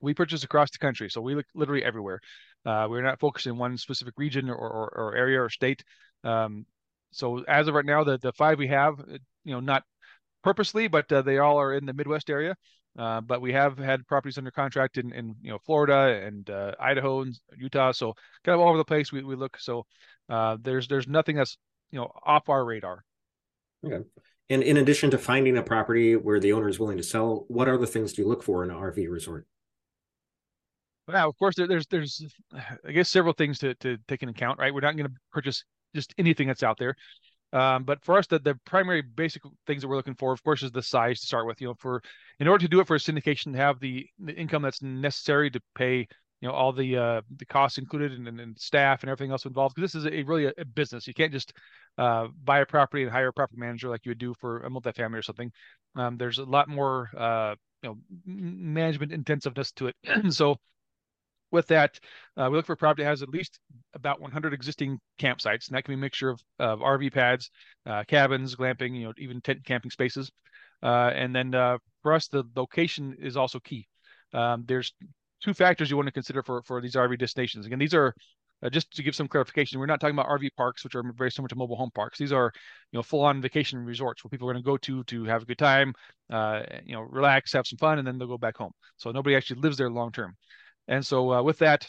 We 0.00 0.14
purchase 0.14 0.42
across 0.42 0.70
the 0.70 0.78
country, 0.78 1.10
so 1.10 1.20
we 1.20 1.34
look 1.34 1.44
literally 1.54 1.84
everywhere. 1.84 2.20
Uh, 2.64 2.86
we're 2.88 3.02
not 3.02 3.20
focused 3.20 3.46
in 3.46 3.58
one 3.58 3.76
specific 3.76 4.14
region 4.16 4.48
or, 4.48 4.56
or, 4.56 4.92
or 4.96 5.14
area 5.14 5.40
or 5.40 5.50
state. 5.50 5.84
Um, 6.24 6.64
so 7.12 7.44
as 7.44 7.68
of 7.68 7.74
right 7.74 7.84
now, 7.84 8.02
the 8.02 8.18
the 8.18 8.32
five 8.32 8.58
we 8.58 8.68
have, 8.68 8.98
uh, 8.98 9.18
you 9.44 9.52
know, 9.52 9.60
not 9.60 9.84
purposely, 10.42 10.88
but 10.88 11.10
uh, 11.12 11.22
they 11.22 11.38
all 11.38 11.60
are 11.60 11.74
in 11.74 11.84
the 11.84 11.92
Midwest 11.92 12.30
area. 12.30 12.56
Uh, 12.98 13.20
but 13.22 13.40
we 13.40 13.52
have 13.52 13.78
had 13.78 14.06
properties 14.06 14.36
under 14.36 14.50
contract 14.50 14.98
in, 14.98 15.12
in 15.12 15.34
you 15.40 15.50
know 15.50 15.58
Florida 15.64 16.22
and 16.26 16.48
uh, 16.50 16.72
Idaho 16.78 17.22
and 17.22 17.38
Utah, 17.56 17.92
so 17.92 18.14
kind 18.44 18.54
of 18.54 18.60
all 18.60 18.68
over 18.68 18.78
the 18.78 18.84
place. 18.84 19.10
We, 19.10 19.22
we 19.22 19.34
look 19.34 19.58
so 19.58 19.86
uh, 20.28 20.58
there's 20.60 20.88
there's 20.88 21.08
nothing 21.08 21.36
that's 21.36 21.56
you 21.90 21.98
know 21.98 22.10
off 22.22 22.48
our 22.48 22.64
radar. 22.64 23.04
Okay. 23.84 24.04
And 24.50 24.62
in 24.62 24.76
addition 24.76 25.10
to 25.12 25.18
finding 25.18 25.56
a 25.56 25.62
property 25.62 26.14
where 26.16 26.38
the 26.38 26.52
owner 26.52 26.68
is 26.68 26.78
willing 26.78 26.98
to 26.98 27.02
sell, 27.02 27.46
what 27.48 27.68
other 27.68 27.86
things 27.86 28.12
do 28.12 28.22
you 28.22 28.28
look 28.28 28.42
for 28.42 28.62
in 28.62 28.70
an 28.70 28.76
RV 28.76 29.08
resort? 29.08 29.46
Yeah, 31.08 31.24
of 31.24 31.36
course, 31.38 31.56
there, 31.56 31.66
there's 31.66 31.86
there's 31.86 32.22
I 32.86 32.92
guess 32.92 33.08
several 33.08 33.32
things 33.32 33.58
to 33.60 33.74
to 33.76 33.96
take 34.08 34.22
into 34.22 34.32
account. 34.32 34.58
Right, 34.58 34.72
we're 34.72 34.80
not 34.80 34.96
going 34.96 35.08
to 35.08 35.14
purchase 35.32 35.64
just 35.94 36.14
anything 36.18 36.46
that's 36.46 36.62
out 36.62 36.78
there. 36.78 36.94
Um, 37.52 37.84
but 37.84 38.02
for 38.04 38.16
us, 38.16 38.26
the, 38.26 38.38
the 38.38 38.58
primary 38.64 39.02
basic 39.02 39.42
things 39.66 39.82
that 39.82 39.88
we're 39.88 39.96
looking 39.96 40.14
for, 40.14 40.32
of 40.32 40.42
course, 40.42 40.62
is 40.62 40.72
the 40.72 40.82
size 40.82 41.20
to 41.20 41.26
start 41.26 41.46
with. 41.46 41.60
You 41.60 41.68
know, 41.68 41.74
for 41.74 42.02
in 42.40 42.48
order 42.48 42.62
to 42.62 42.68
do 42.68 42.80
it 42.80 42.86
for 42.86 42.96
a 42.96 42.98
syndication, 42.98 43.54
have 43.54 43.78
the, 43.80 44.06
the 44.18 44.34
income 44.34 44.62
that's 44.62 44.82
necessary 44.82 45.50
to 45.50 45.60
pay, 45.74 46.06
you 46.40 46.48
know, 46.48 46.52
all 46.52 46.72
the 46.72 46.96
uh, 46.96 47.20
the 47.36 47.44
costs 47.44 47.78
included 47.78 48.12
and, 48.12 48.40
and, 48.40 48.58
staff 48.58 49.02
and 49.02 49.10
everything 49.10 49.30
else 49.30 49.44
involved. 49.44 49.74
Because 49.74 49.92
this 49.92 50.00
is 50.00 50.06
a 50.06 50.22
really 50.22 50.46
a, 50.46 50.52
a, 50.58 50.64
business. 50.64 51.06
You 51.06 51.14
can't 51.14 51.32
just 51.32 51.52
uh, 51.98 52.28
buy 52.42 52.60
a 52.60 52.66
property 52.66 53.02
and 53.02 53.12
hire 53.12 53.28
a 53.28 53.32
property 53.32 53.60
manager 53.60 53.90
like 53.90 54.04
you 54.04 54.10
would 54.10 54.18
do 54.18 54.34
for 54.40 54.60
a 54.60 54.70
multifamily 54.70 55.18
or 55.18 55.22
something. 55.22 55.52
Um, 55.94 56.16
there's 56.16 56.38
a 56.38 56.44
lot 56.44 56.68
more, 56.68 57.10
uh, 57.16 57.54
you 57.82 57.90
know, 57.90 57.98
management 58.24 59.12
intensiveness 59.12 59.72
to 59.72 59.88
it. 59.88 59.96
so 60.32 60.56
with 61.52 61.66
that, 61.68 61.98
uh, 62.36 62.48
we 62.50 62.56
look 62.56 62.66
for 62.66 62.72
a 62.72 62.76
property 62.76 63.02
that 63.02 63.10
has 63.10 63.22
at 63.22 63.28
least 63.28 63.58
about 63.94 64.20
100 64.20 64.52
existing 64.52 64.98
campsites, 65.18 65.68
and 65.68 65.76
that 65.76 65.84
can 65.84 65.92
be 65.92 65.98
a 65.98 65.98
mixture 65.98 66.30
of, 66.30 66.40
of 66.58 66.80
RV 66.80 67.12
pads, 67.12 67.50
uh, 67.86 68.04
cabins, 68.04 68.56
glamping, 68.56 68.96
you 68.96 69.04
know, 69.04 69.12
even 69.18 69.40
tent 69.40 69.64
camping 69.64 69.90
spaces. 69.90 70.30
Uh, 70.82 71.10
and 71.14 71.34
then 71.34 71.54
uh, 71.54 71.78
for 72.02 72.12
us, 72.12 72.28
the 72.28 72.44
location 72.56 73.16
is 73.20 73.36
also 73.36 73.60
key. 73.60 73.86
Um, 74.32 74.64
there's 74.66 74.92
two 75.42 75.54
factors 75.54 75.90
you 75.90 75.96
want 75.96 76.06
to 76.06 76.12
consider 76.12 76.42
for 76.42 76.62
for 76.62 76.80
these 76.80 76.94
RV 76.94 77.18
destinations. 77.18 77.66
Again, 77.66 77.78
these 77.78 77.94
are 77.94 78.14
uh, 78.62 78.70
just 78.70 78.90
to 78.92 79.02
give 79.02 79.14
some 79.14 79.28
clarification, 79.28 79.78
we're 79.78 79.86
not 79.86 80.00
talking 80.00 80.14
about 80.14 80.28
RV 80.28 80.50
parks, 80.56 80.84
which 80.84 80.94
are 80.94 81.02
very 81.16 81.30
similar 81.30 81.48
to 81.48 81.56
mobile 81.56 81.76
home 81.76 81.90
parks. 81.94 82.18
These 82.18 82.32
are, 82.32 82.52
you 82.92 82.98
know, 82.98 83.02
full-on 83.02 83.42
vacation 83.42 83.84
resorts 83.84 84.22
where 84.22 84.28
people 84.28 84.48
are 84.48 84.52
going 84.52 84.62
to 84.62 84.66
go 84.66 84.76
to 84.76 85.04
to 85.04 85.24
have 85.24 85.42
a 85.42 85.44
good 85.44 85.58
time, 85.58 85.94
uh, 86.30 86.62
you 86.84 86.94
know, 86.94 87.00
relax, 87.00 87.52
have 87.52 87.66
some 87.66 87.78
fun, 87.78 87.98
and 87.98 88.06
then 88.06 88.18
they'll 88.18 88.28
go 88.28 88.38
back 88.38 88.56
home. 88.56 88.72
So 88.96 89.10
nobody 89.10 89.34
actually 89.34 89.60
lives 89.60 89.76
there 89.76 89.90
long 89.90 90.12
term. 90.12 90.36
And 90.88 91.04
so 91.04 91.32
uh, 91.32 91.42
with 91.42 91.58
that, 91.58 91.88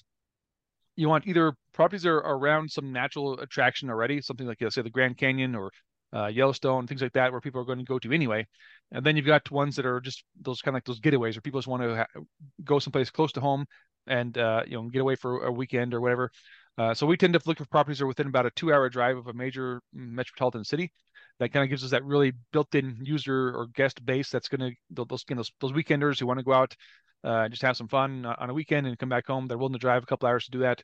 you 0.96 1.10
want 1.10 1.28
either 1.28 1.54
properties 1.74 2.04
that 2.04 2.10
are 2.10 2.20
around 2.20 2.70
some 2.70 2.92
natural 2.92 3.40
attraction 3.40 3.90
already, 3.90 4.22
something 4.22 4.46
like, 4.46 4.62
you 4.62 4.70
say, 4.70 4.82
the 4.82 4.90
Grand 4.90 5.18
Canyon 5.18 5.56
or 5.56 5.72
uh, 6.16 6.28
Yellowstone, 6.28 6.86
things 6.86 7.02
like 7.02 7.14
that, 7.14 7.32
where 7.32 7.42
people 7.42 7.60
are 7.62 7.66
going 7.66 7.80
to 7.80 7.84
go 7.84 7.98
to 8.00 8.12
anyway. 8.12 8.46
And 8.92 9.04
then 9.04 9.18
you've 9.18 9.26
got 9.26 9.50
ones 9.50 9.76
that 9.76 9.86
are 9.86 10.00
just 10.00 10.24
those 10.40 10.62
kind 10.62 10.74
of 10.74 10.78
like 10.78 10.86
those 10.86 11.00
getaways 11.00 11.34
where 11.34 11.42
people 11.42 11.60
just 11.60 11.68
want 11.68 11.82
to 11.82 11.96
ha- 11.96 12.22
go 12.64 12.78
someplace 12.78 13.10
close 13.10 13.32
to 13.34 13.42
home 13.42 13.66
and 14.06 14.38
uh, 14.38 14.62
you 14.68 14.76
know 14.76 14.90
get 14.90 15.02
away 15.02 15.16
for 15.16 15.46
a 15.46 15.52
weekend 15.52 15.94
or 15.94 16.02
whatever. 16.02 16.32
Uh, 16.78 16.94
so 16.94 17.06
we 17.08 17.18
tend 17.18 17.34
to 17.34 17.42
look 17.46 17.58
for 17.58 17.66
properties 17.66 18.00
that 18.00 18.06
are 18.06 18.08
within 18.08 18.28
about 18.28 18.46
a 18.46 18.52
two-hour 18.52 18.90
drive 18.90 19.18
of 19.18 19.28
a 19.28 19.34
major 19.34 19.82
metropolitan 19.94 20.64
city. 20.64 20.92
That 21.40 21.52
kind 21.52 21.64
of 21.64 21.70
gives 21.70 21.84
us 21.84 21.92
that 21.92 22.06
really 22.06 22.34
built-in 22.52 23.00
user 23.02 23.50
or 23.56 23.68
guest 23.76 24.06
base 24.06 24.30
that's 24.30 24.48
going 24.48 24.72
to 24.72 25.06
those, 25.06 25.26
those 25.28 25.52
those 25.60 25.72
weekenders 25.72 26.20
who 26.20 26.28
want 26.28 26.40
to 26.40 26.46
go 26.46 26.54
out 26.54 26.76
uh, 27.24 27.50
just 27.50 27.62
have 27.62 27.78
some 27.78 27.88
fun 27.88 28.26
on 28.26 28.50
a 28.50 28.54
weekend 28.54 28.86
and 28.86 29.00
come 29.00 29.10
back 29.10 29.26
home. 29.28 29.48
They're 29.48 29.58
willing 29.58 29.74
to 29.74 29.80
drive 29.80 30.04
a 30.04 30.06
couple 30.06 30.28
hours 30.28 30.46
to 30.46 30.52
do 30.52 30.60
that. 30.60 30.84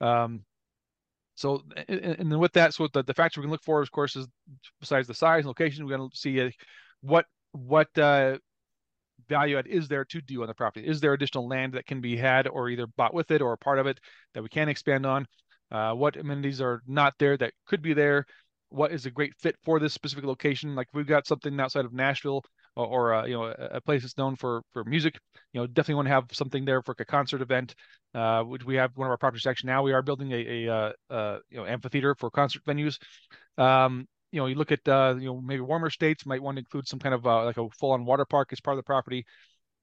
Um, 0.00 0.44
so, 1.36 1.62
and 1.88 2.30
then 2.30 2.38
with 2.38 2.52
that, 2.52 2.74
so 2.74 2.88
the, 2.92 3.02
the 3.02 3.14
factor 3.14 3.40
we 3.40 3.44
can 3.44 3.50
look 3.50 3.64
for, 3.64 3.82
of 3.82 3.90
course, 3.90 4.14
is 4.14 4.28
besides 4.80 5.08
the 5.08 5.14
size 5.14 5.40
and 5.40 5.48
location, 5.48 5.84
we're 5.84 5.96
going 5.96 6.08
to 6.08 6.16
see 6.16 6.40
uh, 6.40 6.50
what 7.00 7.26
what 7.52 7.88
uh, 7.98 8.38
value 9.28 9.58
add 9.58 9.66
is 9.66 9.88
there 9.88 10.04
to 10.04 10.20
do 10.20 10.42
on 10.42 10.48
the 10.48 10.54
property. 10.54 10.86
Is 10.86 11.00
there 11.00 11.12
additional 11.12 11.48
land 11.48 11.72
that 11.74 11.86
can 11.86 12.00
be 12.00 12.16
had 12.16 12.46
or 12.46 12.68
either 12.68 12.86
bought 12.86 13.14
with 13.14 13.30
it 13.30 13.42
or 13.42 13.52
a 13.52 13.58
part 13.58 13.78
of 13.78 13.86
it 13.86 13.98
that 14.34 14.42
we 14.42 14.48
can 14.48 14.68
expand 14.68 15.06
on? 15.06 15.26
Uh, 15.72 15.92
what 15.92 16.16
amenities 16.16 16.60
are 16.60 16.82
not 16.86 17.14
there 17.18 17.36
that 17.36 17.52
could 17.66 17.82
be 17.82 17.94
there? 17.94 18.26
What 18.74 18.92
is 18.92 19.06
a 19.06 19.10
great 19.10 19.34
fit 19.38 19.56
for 19.64 19.78
this 19.78 19.92
specific 19.92 20.24
location? 20.24 20.74
Like 20.74 20.88
we've 20.92 21.06
got 21.06 21.26
something 21.26 21.58
outside 21.60 21.84
of 21.84 21.92
Nashville 21.92 22.42
or, 22.76 22.86
or 22.86 23.14
uh, 23.14 23.24
you 23.26 23.34
know 23.34 23.54
a, 23.56 23.80
place 23.80 24.02
that's 24.02 24.18
known 24.18 24.36
for 24.36 24.62
for 24.72 24.84
music. 24.84 25.18
You 25.52 25.60
know, 25.60 25.66
definitely 25.66 25.94
want 25.96 26.06
to 26.06 26.14
have 26.14 26.24
something 26.32 26.64
there 26.64 26.82
for 26.82 26.94
a 26.98 27.04
concert 27.04 27.40
event. 27.40 27.74
Uh, 28.14 28.44
which 28.44 28.64
we 28.64 28.76
have 28.76 28.90
one 28.96 29.06
of 29.06 29.10
our 29.10 29.16
properties 29.16 29.46
actually 29.46 29.68
now. 29.68 29.82
We 29.82 29.92
are 29.92 30.02
building 30.02 30.30
a, 30.32 30.36
a 30.36 30.72
uh, 30.72 30.92
uh, 31.10 31.38
you 31.50 31.58
know 31.58 31.66
amphitheater 31.66 32.14
for 32.14 32.30
concert 32.30 32.62
venues. 32.64 32.98
Um, 33.58 34.06
you 34.30 34.40
know, 34.40 34.46
you 34.46 34.56
look 34.56 34.72
at 34.72 34.86
uh, 34.88 35.14
you 35.18 35.26
know 35.26 35.40
maybe 35.40 35.60
warmer 35.60 35.90
states 35.90 36.26
might 36.26 36.42
want 36.42 36.56
to 36.56 36.60
include 36.60 36.88
some 36.88 36.98
kind 36.98 37.14
of 37.14 37.26
uh, 37.26 37.44
like 37.44 37.56
a 37.56 37.68
full-on 37.70 38.04
water 38.04 38.24
park 38.24 38.52
as 38.52 38.60
part 38.60 38.74
of 38.74 38.78
the 38.78 38.86
property. 38.86 39.24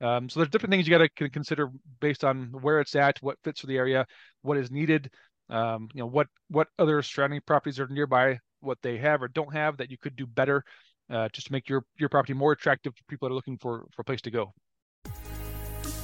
Um, 0.01 0.29
so 0.29 0.39
there's 0.39 0.49
different 0.49 0.71
things 0.71 0.87
you 0.87 0.97
got 0.97 1.09
to 1.15 1.29
consider 1.29 1.69
based 1.99 2.23
on 2.23 2.51
where 2.61 2.79
it's 2.81 2.95
at, 2.95 3.17
what 3.21 3.37
fits 3.43 3.61
for 3.61 3.67
the 3.67 3.77
area, 3.77 4.05
what 4.41 4.57
is 4.57 4.71
needed. 4.71 5.09
Um, 5.49 5.89
you 5.93 5.99
know, 5.99 6.07
what 6.07 6.27
what 6.49 6.67
other 6.79 7.01
surrounding 7.01 7.41
properties 7.45 7.79
are 7.79 7.87
nearby, 7.87 8.39
what 8.61 8.77
they 8.81 8.97
have 8.97 9.21
or 9.21 9.27
don't 9.27 9.53
have 9.53 9.77
that 9.77 9.91
you 9.91 9.97
could 9.97 10.15
do 10.15 10.25
better 10.25 10.63
uh, 11.09 11.27
just 11.33 11.47
to 11.47 11.53
make 11.53 11.67
your 11.67 11.83
your 11.97 12.09
property 12.09 12.33
more 12.33 12.51
attractive 12.51 12.95
to 12.95 13.03
people 13.07 13.27
that 13.27 13.33
are 13.33 13.35
looking 13.35 13.57
for 13.57 13.85
for 13.91 14.01
a 14.01 14.05
place 14.05 14.21
to 14.21 14.31
go. 14.31 14.53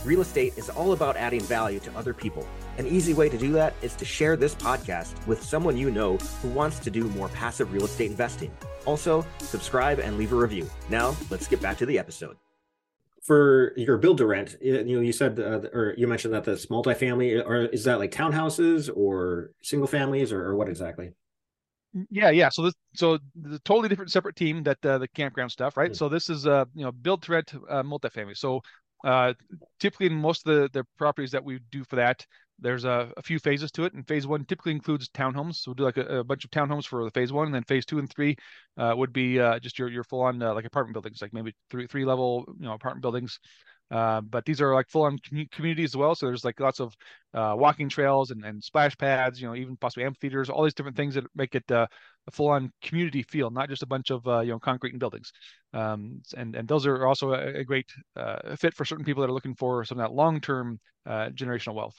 Real 0.05 0.21
estate 0.21 0.57
is 0.57 0.69
all 0.69 0.93
about 0.93 1.17
adding 1.17 1.41
value 1.41 1.79
to 1.79 1.91
other 1.97 2.13
people. 2.13 2.47
An 2.77 2.87
easy 2.87 3.13
way 3.13 3.29
to 3.29 3.37
do 3.37 3.51
that 3.53 3.73
is 3.81 3.93
to 3.95 4.05
share 4.05 4.37
this 4.37 4.55
podcast 4.55 5.13
with 5.27 5.43
someone 5.43 5.75
you 5.75 5.91
know 5.91 6.17
who 6.41 6.49
wants 6.49 6.79
to 6.79 6.89
do 6.89 7.05
more 7.09 7.29
passive 7.29 7.73
real 7.73 7.85
estate 7.85 8.11
investing. 8.11 8.55
Also, 8.85 9.25
subscribe 9.39 9.99
and 9.99 10.17
leave 10.17 10.31
a 10.31 10.35
review. 10.35 10.69
Now, 10.89 11.15
let's 11.29 11.47
get 11.47 11.61
back 11.61 11.77
to 11.79 11.85
the 11.85 11.99
episode. 11.99 12.37
For 13.25 13.73
your 13.75 13.97
build 13.97 14.19
to 14.19 14.25
rent, 14.25 14.55
you 14.61 14.81
know, 14.83 15.01
you 15.01 15.11
said, 15.11 15.37
uh, 15.39 15.67
or 15.73 15.93
you 15.97 16.07
mentioned 16.07 16.33
that 16.33 16.45
this 16.45 16.67
multifamily, 16.67 17.45
or 17.45 17.65
is 17.65 17.83
that 17.83 17.99
like 17.99 18.11
townhouses 18.11 18.89
or 18.95 19.51
single 19.61 19.87
families, 19.87 20.31
or, 20.31 20.45
or 20.45 20.55
what 20.55 20.69
exactly? 20.69 21.11
Yeah, 22.09 22.29
yeah. 22.29 22.49
So 22.49 22.63
this, 22.63 22.73
so 22.95 23.17
the 23.35 23.59
totally 23.59 23.89
different 23.89 24.11
separate 24.11 24.35
team 24.35 24.63
that 24.63 24.85
uh, 24.85 24.97
the 24.97 25.07
campground 25.07 25.51
stuff, 25.51 25.77
right? 25.77 25.91
Mm-hmm. 25.91 25.95
So 25.95 26.09
this 26.09 26.29
is 26.29 26.45
uh, 26.45 26.65
you 26.75 26.83
know, 26.83 26.91
build 26.91 27.23
to 27.23 27.31
rent 27.31 27.53
uh, 27.69 27.83
multifamily. 27.83 28.37
So 28.37 28.61
uh, 29.03 29.33
typically 29.79 30.07
in 30.07 30.15
most 30.15 30.47
of 30.47 30.53
the 30.53 30.69
the 30.73 30.85
properties 30.97 31.31
that 31.31 31.43
we 31.43 31.59
do 31.71 31.83
for 31.83 31.95
that, 31.95 32.25
there's 32.59 32.85
a, 32.85 33.11
a 33.17 33.21
few 33.21 33.39
phases 33.39 33.71
to 33.71 33.83
it. 33.85 33.93
And 33.93 34.07
phase 34.07 34.27
one 34.27 34.45
typically 34.45 34.73
includes 34.73 35.09
townhomes. 35.09 35.55
So 35.55 35.71
we'll 35.71 35.75
do 35.75 35.83
like 35.83 35.97
a, 35.97 36.19
a 36.19 36.23
bunch 36.23 36.43
of 36.43 36.51
townhomes 36.51 36.85
for 36.85 37.03
the 37.03 37.11
phase 37.11 37.31
one, 37.31 37.47
and 37.47 37.55
then 37.55 37.63
phase 37.63 37.85
two 37.85 37.99
and 37.99 38.09
three 38.09 38.35
uh, 38.77 38.93
would 38.95 39.13
be 39.13 39.39
uh, 39.39 39.59
just 39.59 39.79
your 39.79 39.89
your 39.89 40.03
full 40.03 40.21
on 40.21 40.41
uh, 40.41 40.53
like 40.53 40.65
apartment 40.65 40.93
buildings, 40.93 41.21
like 41.21 41.33
maybe 41.33 41.55
three 41.69 41.87
three 41.87 42.05
level 42.05 42.45
you 42.59 42.65
know 42.65 42.73
apartment 42.73 43.01
buildings 43.01 43.39
uh, 43.89 44.21
but 44.21 44.45
these 44.45 44.61
are 44.61 44.73
like 44.73 44.89
full 44.89 45.03
on 45.03 45.17
communities 45.51 45.91
as 45.91 45.97
well. 45.97 46.13
So 46.13 46.25
there's 46.25 46.43
like 46.43 46.59
lots 46.59 46.79
of 46.79 46.93
uh, 47.33 47.55
walking 47.57 47.87
trails 47.87 48.31
and, 48.31 48.43
and 48.43 48.63
splash 48.63 48.97
pads, 48.97 49.39
you 49.39 49.47
know, 49.47 49.55
even 49.55 49.77
possibly 49.77 50.03
amphitheaters, 50.03 50.49
all 50.49 50.63
these 50.63 50.73
different 50.73 50.97
things 50.97 51.15
that 51.15 51.23
make 51.35 51.55
it 51.55 51.69
uh, 51.71 51.87
a 52.27 52.31
full 52.31 52.49
on 52.49 52.71
community 52.83 53.23
feel, 53.23 53.49
not 53.49 53.69
just 53.69 53.83
a 53.83 53.87
bunch 53.87 54.09
of, 54.09 54.27
uh, 54.27 54.41
you 54.41 54.51
know, 54.51 54.59
concrete 54.59 54.91
and 54.91 54.99
buildings. 54.99 55.31
Um, 55.73 56.21
and, 56.35 56.55
and 56.55 56.67
those 56.67 56.85
are 56.85 57.07
also 57.07 57.33
a, 57.33 57.59
a 57.59 57.63
great 57.63 57.89
uh, 58.15 58.55
fit 58.57 58.73
for 58.73 58.83
certain 58.83 59.05
people 59.05 59.21
that 59.21 59.29
are 59.29 59.33
looking 59.33 59.55
for 59.55 59.85
some 59.85 59.99
of 59.99 60.07
that 60.07 60.13
long 60.13 60.41
term 60.41 60.79
generational 61.07 61.75
wealth. 61.75 61.95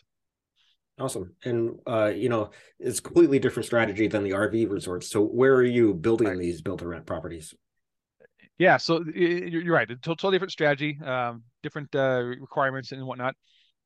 Awesome. 1.01 1.33
And, 1.45 1.79
you 2.21 2.29
know, 2.29 2.51
it's 2.79 3.01
completely 3.01 3.39
different 3.39 3.65
strategy 3.67 4.09
than 4.09 4.25
the 4.25 4.33
RV 4.33 4.69
resorts. 4.69 5.09
So 5.09 5.23
where 5.23 5.55
are 5.55 5.65
you 5.65 5.95
building 5.95 6.29
right. 6.29 6.39
these 6.39 6.61
build 6.61 6.81
to 6.81 6.89
rent 6.89 7.07
properties? 7.07 7.55
Yeah, 8.59 8.77
so 8.77 9.05
you're 9.15 9.73
right. 9.73 9.89
It's 9.89 10.01
totally 10.01 10.33
different 10.33 10.51
strategy, 10.51 10.99
um, 11.05 11.45
different 11.63 11.95
uh, 11.95 12.23
requirements 12.25 12.91
and 12.91 13.07
whatnot. 13.07 13.37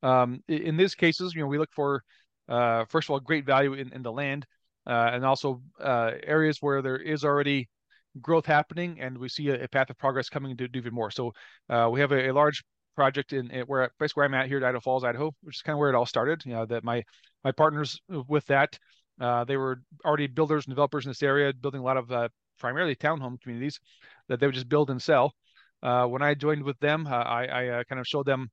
Um, 0.03 0.43
in 0.49 0.79
these 0.79 0.95
cases, 0.95 1.35
you 1.35 1.43
know, 1.43 1.47
we 1.47 1.59
look 1.59 1.73
for 1.75 2.03
uh, 2.49 2.87
first 2.87 3.07
of 3.07 3.11
all 3.13 3.21
great 3.21 3.45
value 3.45 3.75
in, 3.75 3.93
in 3.93 4.03
the 4.03 4.11
land, 4.11 4.47
uh, 4.87 5.11
and 5.13 5.27
also 5.27 5.61
uh, 5.79 6.13
areas 6.25 6.59
where 6.61 6.81
there 6.81 6.97
is 6.97 7.23
already 7.23 7.69
growth 8.23 8.47
happening, 8.47 8.99
and 8.99 9.17
we 9.19 9.29
see 9.29 9.51
a, 9.51 9.63
a 9.63 9.69
path 9.69 9.91
of 9.91 9.99
progress 9.99 10.31
coming 10.31 10.57
to 10.57 10.69
do 10.69 10.79
even 10.79 10.95
more. 10.95 11.11
So 11.11 11.33
uh, 11.69 11.91
we 11.93 12.01
have 12.01 12.13
a, 12.13 12.31
a, 12.31 12.33
large 12.33 12.65
project 12.97 13.35
in, 13.35 13.49
where 13.67 13.91
basically 14.01 14.23
where 14.23 14.27
I'm 14.27 14.35
at 14.35 14.49
here 14.49 14.57
at 14.57 14.65
Idaho 14.65 14.81
Falls, 14.81 15.05
Idaho, 15.05 15.33
which 15.43 15.57
is 15.57 15.63
kind 15.63 15.75
of 15.75 15.81
where 15.81 15.91
it 15.91 15.95
all 15.95 16.07
started. 16.07 16.43
You 16.47 16.55
know, 16.55 16.67
that 16.67 16.83
my 16.83 17.03
my 17.45 17.53
partners 17.53 18.01
with 18.09 18.47
that. 18.47 18.79
Uh, 19.21 19.45
they 19.45 19.59
were 19.59 19.83
already 20.05 20.27
builders 20.27 20.65
and 20.65 20.73
developers 20.73 21.05
in 21.05 21.11
this 21.11 21.23
area, 21.23 21.53
building 21.53 21.81
a 21.81 21.85
lot 21.85 21.99
of 21.99 22.11
primarily 22.63 22.95
townhome 22.95 23.41
communities 23.43 23.79
that 24.29 24.41
they 24.41 24.47
would 24.47 24.55
just 24.55 24.69
build 24.69 24.89
and 24.89 25.03
sell. 25.03 25.35
Uh, 25.83 26.07
when 26.07 26.23
I 26.23 26.35
joined 26.35 26.63
with 26.63 26.79
them, 26.79 27.07
uh, 27.07 27.11
I, 27.11 27.45
I 27.45 27.69
uh, 27.69 27.85
kind 27.89 28.01
of 28.01 28.07
showed 28.07 28.25
them, 28.25 28.49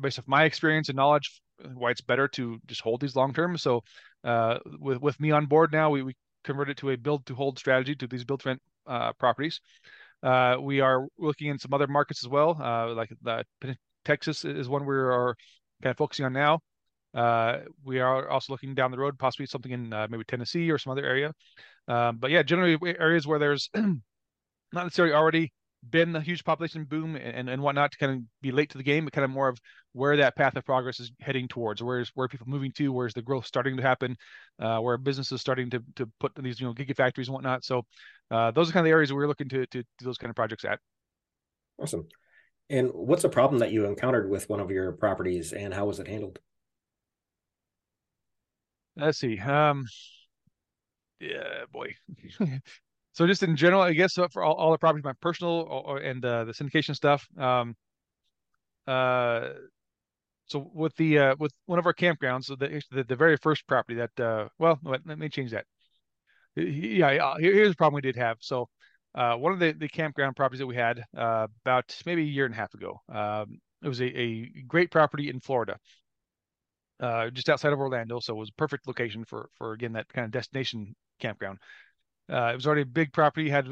based 0.00 0.20
off 0.20 0.28
my 0.28 0.44
experience 0.44 0.88
and 0.88 0.96
knowledge, 0.96 1.42
why 1.74 1.90
it's 1.90 2.00
better 2.00 2.28
to 2.28 2.58
just 2.66 2.80
hold 2.80 3.00
these 3.00 3.16
long 3.16 3.34
term. 3.34 3.58
So 3.58 3.82
uh, 4.24 4.58
with 4.80 5.00
with 5.02 5.18
me 5.20 5.32
on 5.32 5.46
board 5.46 5.72
now, 5.72 5.90
we, 5.90 6.02
we 6.02 6.14
converted 6.44 6.76
to 6.78 6.90
a 6.90 6.96
build 6.96 7.26
to 7.26 7.34
hold 7.34 7.58
strategy 7.58 7.94
to 7.96 8.06
these 8.06 8.24
build 8.24 8.46
rent 8.46 8.60
uh, 8.86 9.12
properties. 9.18 9.60
Uh, 10.22 10.56
we 10.60 10.80
are 10.80 11.08
looking 11.18 11.48
in 11.48 11.58
some 11.58 11.74
other 11.74 11.88
markets 11.88 12.24
as 12.24 12.28
well, 12.28 12.56
like 12.96 13.10
the, 13.22 13.44
Texas 14.04 14.44
is 14.44 14.68
one 14.68 14.86
we 14.86 14.94
are 14.94 15.34
kind 15.82 15.90
of 15.90 15.96
focusing 15.96 16.26
on 16.26 16.32
now. 16.32 16.60
we 17.84 17.98
are 17.98 18.28
also 18.28 18.52
looking 18.52 18.74
down 18.74 18.90
the 18.92 18.98
road, 18.98 19.18
possibly 19.18 19.46
something 19.46 19.72
in 19.72 19.88
maybe 20.10 20.24
Tennessee 20.24 20.70
or 20.70 20.78
some 20.78 20.92
other 20.92 21.04
area. 21.04 21.32
Um, 21.88 22.18
but 22.18 22.30
yeah, 22.30 22.42
generally 22.42 22.78
areas 22.98 23.26
where 23.26 23.38
there's 23.38 23.70
not 23.74 23.94
necessarily 24.72 25.14
already 25.14 25.52
been 25.88 26.14
a 26.14 26.20
huge 26.20 26.44
population 26.44 26.84
boom 26.84 27.16
and, 27.16 27.50
and 27.50 27.60
whatnot 27.60 27.90
to 27.90 27.98
kind 27.98 28.12
of 28.12 28.22
be 28.40 28.52
late 28.52 28.70
to 28.70 28.78
the 28.78 28.84
game, 28.84 29.04
but 29.04 29.12
kind 29.12 29.24
of 29.24 29.30
more 29.30 29.48
of 29.48 29.58
where 29.92 30.16
that 30.16 30.36
path 30.36 30.54
of 30.56 30.64
progress 30.64 31.00
is 31.00 31.10
heading 31.20 31.48
towards. 31.48 31.82
Where's 31.82 32.10
where 32.14 32.28
people 32.28 32.46
moving 32.48 32.70
to? 32.72 32.92
Where's 32.92 33.14
the 33.14 33.22
growth 33.22 33.46
starting 33.46 33.76
to 33.76 33.82
happen? 33.82 34.16
Uh, 34.60 34.78
where 34.78 34.96
businesses 34.96 35.40
starting 35.40 35.70
to 35.70 35.82
to 35.96 36.08
put 36.20 36.32
these 36.36 36.60
you 36.60 36.66
know 36.66 36.74
gigafactories 36.74 37.26
and 37.26 37.34
whatnot. 37.34 37.64
So 37.64 37.82
uh, 38.30 38.52
those 38.52 38.70
are 38.70 38.72
kind 38.72 38.82
of 38.82 38.88
the 38.88 38.92
areas 38.92 39.12
we're 39.12 39.26
looking 39.26 39.48
to 39.48 39.66
to 39.66 39.82
do 39.82 40.04
those 40.04 40.18
kind 40.18 40.30
of 40.30 40.36
projects 40.36 40.64
at. 40.64 40.78
Awesome. 41.80 42.06
And 42.70 42.90
what's 42.94 43.24
a 43.24 43.28
problem 43.28 43.58
that 43.58 43.72
you 43.72 43.84
encountered 43.86 44.30
with 44.30 44.48
one 44.48 44.60
of 44.60 44.70
your 44.70 44.92
properties, 44.92 45.52
and 45.52 45.74
how 45.74 45.86
was 45.86 45.98
it 45.98 46.06
handled? 46.06 46.38
Let's 48.96 49.18
see. 49.18 49.38
Um, 49.38 49.84
yeah, 51.22 51.64
boy. 51.72 51.94
so 53.12 53.26
just 53.26 53.42
in 53.42 53.56
general, 53.56 53.80
I 53.80 53.92
guess 53.92 54.18
uh, 54.18 54.28
for 54.32 54.42
all, 54.42 54.54
all 54.54 54.72
the 54.72 54.78
properties, 54.78 55.04
my 55.04 55.12
personal 55.20 55.98
and 56.02 56.24
uh, 56.24 56.44
the 56.44 56.52
syndication 56.52 56.94
stuff. 56.94 57.24
Um, 57.38 57.74
uh, 58.86 59.50
so 60.46 60.70
with 60.74 60.94
the 60.96 61.18
uh, 61.18 61.34
with 61.38 61.52
one 61.66 61.78
of 61.78 61.86
our 61.86 61.94
campgrounds, 61.94 62.44
so 62.44 62.56
the, 62.56 62.82
the, 62.90 63.04
the 63.04 63.16
very 63.16 63.36
first 63.36 63.66
property 63.68 63.94
that 63.98 64.20
uh, 64.20 64.48
well, 64.58 64.78
let 64.82 65.06
me 65.06 65.28
change 65.28 65.52
that. 65.52 65.64
Yeah, 66.56 67.36
here's 67.38 67.70
the 67.70 67.76
problem 67.76 67.94
we 67.94 68.02
did 68.02 68.16
have. 68.16 68.36
So 68.40 68.68
uh, 69.14 69.36
one 69.36 69.52
of 69.52 69.58
the, 69.58 69.72
the 69.72 69.88
campground 69.88 70.36
properties 70.36 70.58
that 70.58 70.66
we 70.66 70.76
had 70.76 71.02
uh, 71.16 71.46
about 71.64 71.96
maybe 72.04 72.22
a 72.22 72.26
year 72.26 72.44
and 72.44 72.54
a 72.54 72.56
half 72.58 72.74
ago. 72.74 73.00
Um, 73.08 73.58
it 73.82 73.88
was 73.88 74.00
a, 74.00 74.04
a 74.04 74.50
great 74.68 74.90
property 74.90 75.28
in 75.28 75.40
Florida 75.40 75.76
uh, 77.02 77.30
just 77.30 77.48
outside 77.48 77.72
of 77.72 77.80
Orlando, 77.80 78.20
so 78.20 78.34
it 78.34 78.38
was 78.38 78.50
a 78.50 78.54
perfect 78.54 78.86
location 78.86 79.24
for 79.24 79.48
for 79.58 79.72
again 79.72 79.92
that 79.92 80.08
kind 80.12 80.24
of 80.24 80.30
destination 80.30 80.94
campground. 81.22 81.58
Uh, 82.30 82.50
it 82.52 82.54
was 82.54 82.66
already 82.66 82.82
a 82.82 82.86
big 82.86 83.12
property, 83.12 83.48
had 83.48 83.66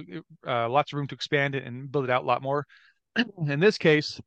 uh, 0.47 0.69
lots 0.69 0.93
of 0.93 0.97
room 0.97 1.07
to 1.09 1.15
expand 1.15 1.55
it 1.55 1.65
and 1.65 1.91
build 1.91 2.05
it 2.05 2.11
out 2.11 2.25
a 2.25 2.27
lot 2.27 2.43
more. 2.43 2.65
In 3.47 3.61
this 3.61 3.79
case, 3.79 4.21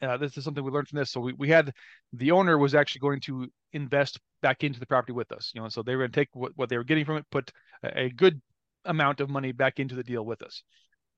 uh, 0.00 0.16
this 0.16 0.36
is 0.36 0.44
something 0.44 0.64
we 0.64 0.70
learned 0.70 0.88
from 0.88 0.98
this. 0.98 1.10
So 1.10 1.20
we, 1.20 1.32
we 1.32 1.48
had 1.48 1.72
the 2.12 2.30
owner 2.30 2.56
was 2.56 2.74
actually 2.74 3.00
going 3.00 3.20
to 3.22 3.48
invest 3.72 4.18
back 4.42 4.64
into 4.64 4.80
the 4.80 4.86
property 4.86 5.12
with 5.12 5.32
us, 5.32 5.50
you 5.54 5.60
know, 5.60 5.68
so 5.68 5.82
they 5.82 5.94
were 5.94 6.02
going 6.02 6.12
to 6.12 6.20
take 6.20 6.28
what, 6.32 6.52
what 6.56 6.68
they 6.68 6.76
were 6.76 6.84
getting 6.84 7.04
from 7.04 7.16
it, 7.16 7.26
put 7.30 7.50
a, 7.82 8.04
a 8.04 8.10
good 8.10 8.40
amount 8.84 9.20
of 9.20 9.28
money 9.28 9.52
back 9.52 9.80
into 9.80 9.94
the 9.94 10.04
deal 10.04 10.24
with 10.24 10.42
us. 10.42 10.62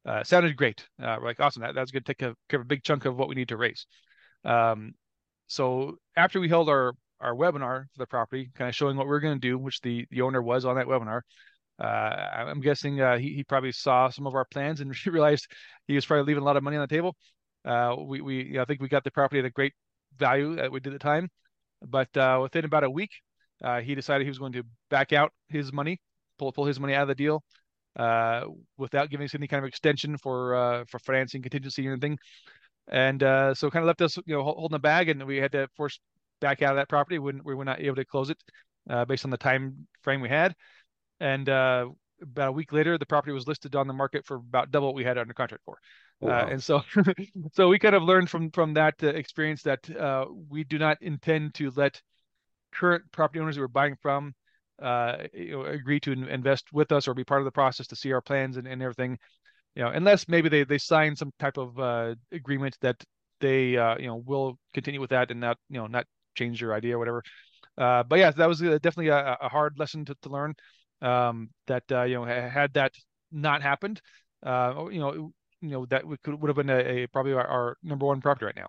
Uh, 0.07 0.25
sounded 0.25 0.57
great. 0.57 0.87
Uh, 1.03 1.17
we're 1.21 1.27
like, 1.27 1.41
awesome. 1.41 1.63
That, 1.63 1.75
that's 1.75 1.91
going 1.91 2.03
to 2.05 2.15
take 2.15 2.23
a, 2.23 2.35
a 2.57 2.65
big 2.65 2.83
chunk 2.83 3.05
of 3.05 3.17
what 3.17 3.29
we 3.29 3.35
need 3.35 3.49
to 3.49 3.57
raise. 3.57 3.87
Um, 4.45 4.95
so 5.47 5.97
after 6.17 6.41
we 6.41 6.49
held 6.49 6.69
our, 6.69 6.95
our 7.21 7.35
webinar 7.35 7.85
for 7.93 7.99
the 7.99 8.07
property, 8.07 8.51
kind 8.55 8.69
of 8.69 8.75
showing 8.75 8.97
what 8.97 9.07
we 9.07 9.13
are 9.13 9.21
going 9.21 9.39
to 9.39 9.41
do, 9.41 9.59
which 9.59 9.81
the, 9.81 10.07
the 10.11 10.23
owner 10.23 10.43
was 10.43 10.65
on 10.65 10.77
that 10.77 10.87
webinar, 10.87 11.23
uh, 11.81 12.45
I'm 12.47 12.61
guessing 12.61 13.01
uh, 13.01 13.17
he, 13.17 13.35
he 13.35 13.45
probably 13.45 13.73
saw 13.73 14.11
some 14.11 14.27
of 14.27 14.35
our 14.35 14.45
plans 14.45 14.81
and 14.81 14.95
realized 15.07 15.47
he 15.87 15.95
was 15.95 16.05
probably 16.05 16.25
leaving 16.27 16.43
a 16.43 16.47
lot 16.47 16.57
of 16.57 16.63
money 16.63 16.77
on 16.77 16.83
the 16.83 16.95
table. 16.95 17.17
Uh, 17.65 17.95
we 17.99 18.21
we 18.21 18.45
you 18.45 18.53
know, 18.55 18.63
I 18.63 18.65
think 18.65 18.81
we 18.81 18.89
got 18.89 19.05
the 19.05 19.11
property 19.11 19.39
at 19.39 19.45
a 19.45 19.51
great 19.51 19.73
value 20.19 20.57
that 20.57 20.71
we 20.71 20.81
did 20.81 20.93
at 20.93 21.01
the 21.01 21.05
time, 21.05 21.29
but 21.87 22.15
uh, 22.17 22.39
within 22.43 22.65
about 22.65 22.85
a 22.85 22.91
week, 22.91 23.11
uh, 23.63 23.81
he 23.81 23.95
decided 23.95 24.25
he 24.25 24.31
was 24.31 24.39
going 24.39 24.53
to 24.53 24.63
back 24.91 25.13
out 25.13 25.33
his 25.49 25.73
money, 25.73 26.01
pull 26.39 26.53
pull 26.53 26.67
his 26.67 26.79
money 26.79 26.95
out 26.95 27.03
of 27.03 27.09
the 27.09 27.15
deal, 27.15 27.43
uh, 27.97 28.45
without 28.77 29.11
giving 29.11 29.25
us 29.25 29.35
any 29.35 29.47
kind 29.47 29.63
of 29.65 29.69
extension 29.69 30.17
for 30.19 30.85
for 30.89 30.99
financing 31.01 31.43
contingency 31.43 31.87
or 31.87 31.93
anything, 31.93 32.19
and 32.89 33.21
so 33.21 33.71
kind 33.71 33.83
of 33.83 33.87
left 33.87 34.03
us 34.03 34.17
you 34.27 34.35
know 34.35 34.43
holding 34.43 34.75
the 34.75 34.79
bag, 34.79 35.09
and 35.09 35.23
we 35.25 35.39
had 35.39 35.53
to 35.53 35.69
force 35.77 35.99
back 36.41 36.63
out 36.63 36.73
of 36.73 36.77
that 36.77 36.89
property 36.89 37.19
when 37.19 37.43
we 37.45 37.55
were 37.55 37.65
not 37.65 37.81
able 37.81 37.97
to 37.97 38.05
close 38.05 38.31
it 38.31 38.39
based 39.07 39.25
on 39.25 39.31
the 39.31 39.37
time 39.37 39.87
frame 40.03 40.21
we 40.21 40.29
had, 40.29 40.55
and 41.21 41.49
about 42.23 42.49
a 42.49 42.53
week 42.53 42.73
later, 42.73 42.99
the 42.99 43.07
property 43.07 43.33
was 43.33 43.47
listed 43.47 43.75
on 43.75 43.87
the 43.87 43.93
market 43.93 44.25
for 44.27 44.37
about 44.37 44.71
double 44.71 44.89
what 44.89 44.95
we 44.97 45.05
had 45.05 45.19
under 45.19 45.35
contract 45.35 45.65
for. 45.65 45.79
Oh, 46.23 46.29
wow. 46.29 46.47
uh, 46.47 46.49
and 46.51 46.63
so, 46.63 46.83
so 47.53 47.69
we 47.69 47.79
kind 47.79 47.95
of 47.95 48.03
learned 48.03 48.29
from 48.29 48.51
from 48.51 48.75
that 48.75 48.95
uh, 49.03 49.09
experience 49.09 49.63
that 49.63 49.89
uh, 49.97 50.27
we 50.49 50.65
do 50.65 50.79
not 50.79 50.99
intend 51.01 51.55
to 51.55 51.73
let 51.77 52.01
current 52.73 53.05
property 53.13 53.41
owners 53.41 53.57
that 53.57 53.63
we're 53.63 53.69
buying 53.69 53.97
from 54.01 54.35
uh, 54.81 55.25
you 55.33 55.53
know, 55.53 55.65
agree 55.65 56.01
to 56.01 56.13
invest 56.13 56.73
with 56.73 56.93
us 56.93 57.09
or 57.09 57.15
be 57.15 57.25
part 57.25 57.41
of 57.41 57.45
the 57.45 57.51
process 57.51 57.87
to 57.89 57.97
see 57.97 58.13
our 58.13 58.21
plans 58.21 58.57
and, 58.57 58.67
and 58.67 58.83
everything. 58.83 59.19
You 59.75 59.85
know, 59.85 59.91
unless 59.91 60.29
maybe 60.29 60.49
they 60.49 60.65
they 60.65 60.79
sign 60.79 61.15
some 61.17 61.33
type 61.39 61.57
of 61.57 61.79
uh, 61.79 62.15
agreement 62.33 62.77
that 62.81 63.03
they 63.41 63.77
uh, 63.77 63.97
you 63.99 64.07
know 64.07 64.23
will 64.27 64.59
continue 64.75 65.01
with 65.01 65.11
that 65.11 65.31
and 65.31 65.41
not 65.41 65.57
you 65.69 65.79
know 65.79 65.87
not 65.87 66.07
change 66.35 66.61
your 66.61 66.75
idea 66.75 66.99
whatever. 66.99 67.23
but 67.77 68.19
yeah, 68.19 68.31
that 68.31 68.49
was 68.49 68.61
definitely 68.61 69.09
a, 69.09 69.37
a 69.41 69.49
hard 69.49 69.79
lesson 69.79 70.05
to, 70.05 70.15
to 70.23 70.29
learn 70.29 70.55
um, 71.03 71.51
that 71.67 71.85
uh, 71.91 72.03
you 72.03 72.15
know 72.15 72.25
had 72.25 72.75
that 72.75 72.93
not 73.33 73.63
happened, 73.63 74.01
uh, 74.45 74.87
you 74.91 75.01
know, 75.01 75.33
you 75.61 75.71
know 75.71 75.87
that 75.87 76.07
we 76.07 76.17
could 76.23 76.41
would 76.41 76.49
have 76.49 76.57
been 76.57 76.71
a, 76.71 77.03
a 77.03 77.07
probably 77.09 77.33
our, 77.33 77.47
our, 77.47 77.77
number 77.83 78.07
one 78.07 78.21
property 78.21 78.47
right 78.47 78.57
now. 78.57 78.69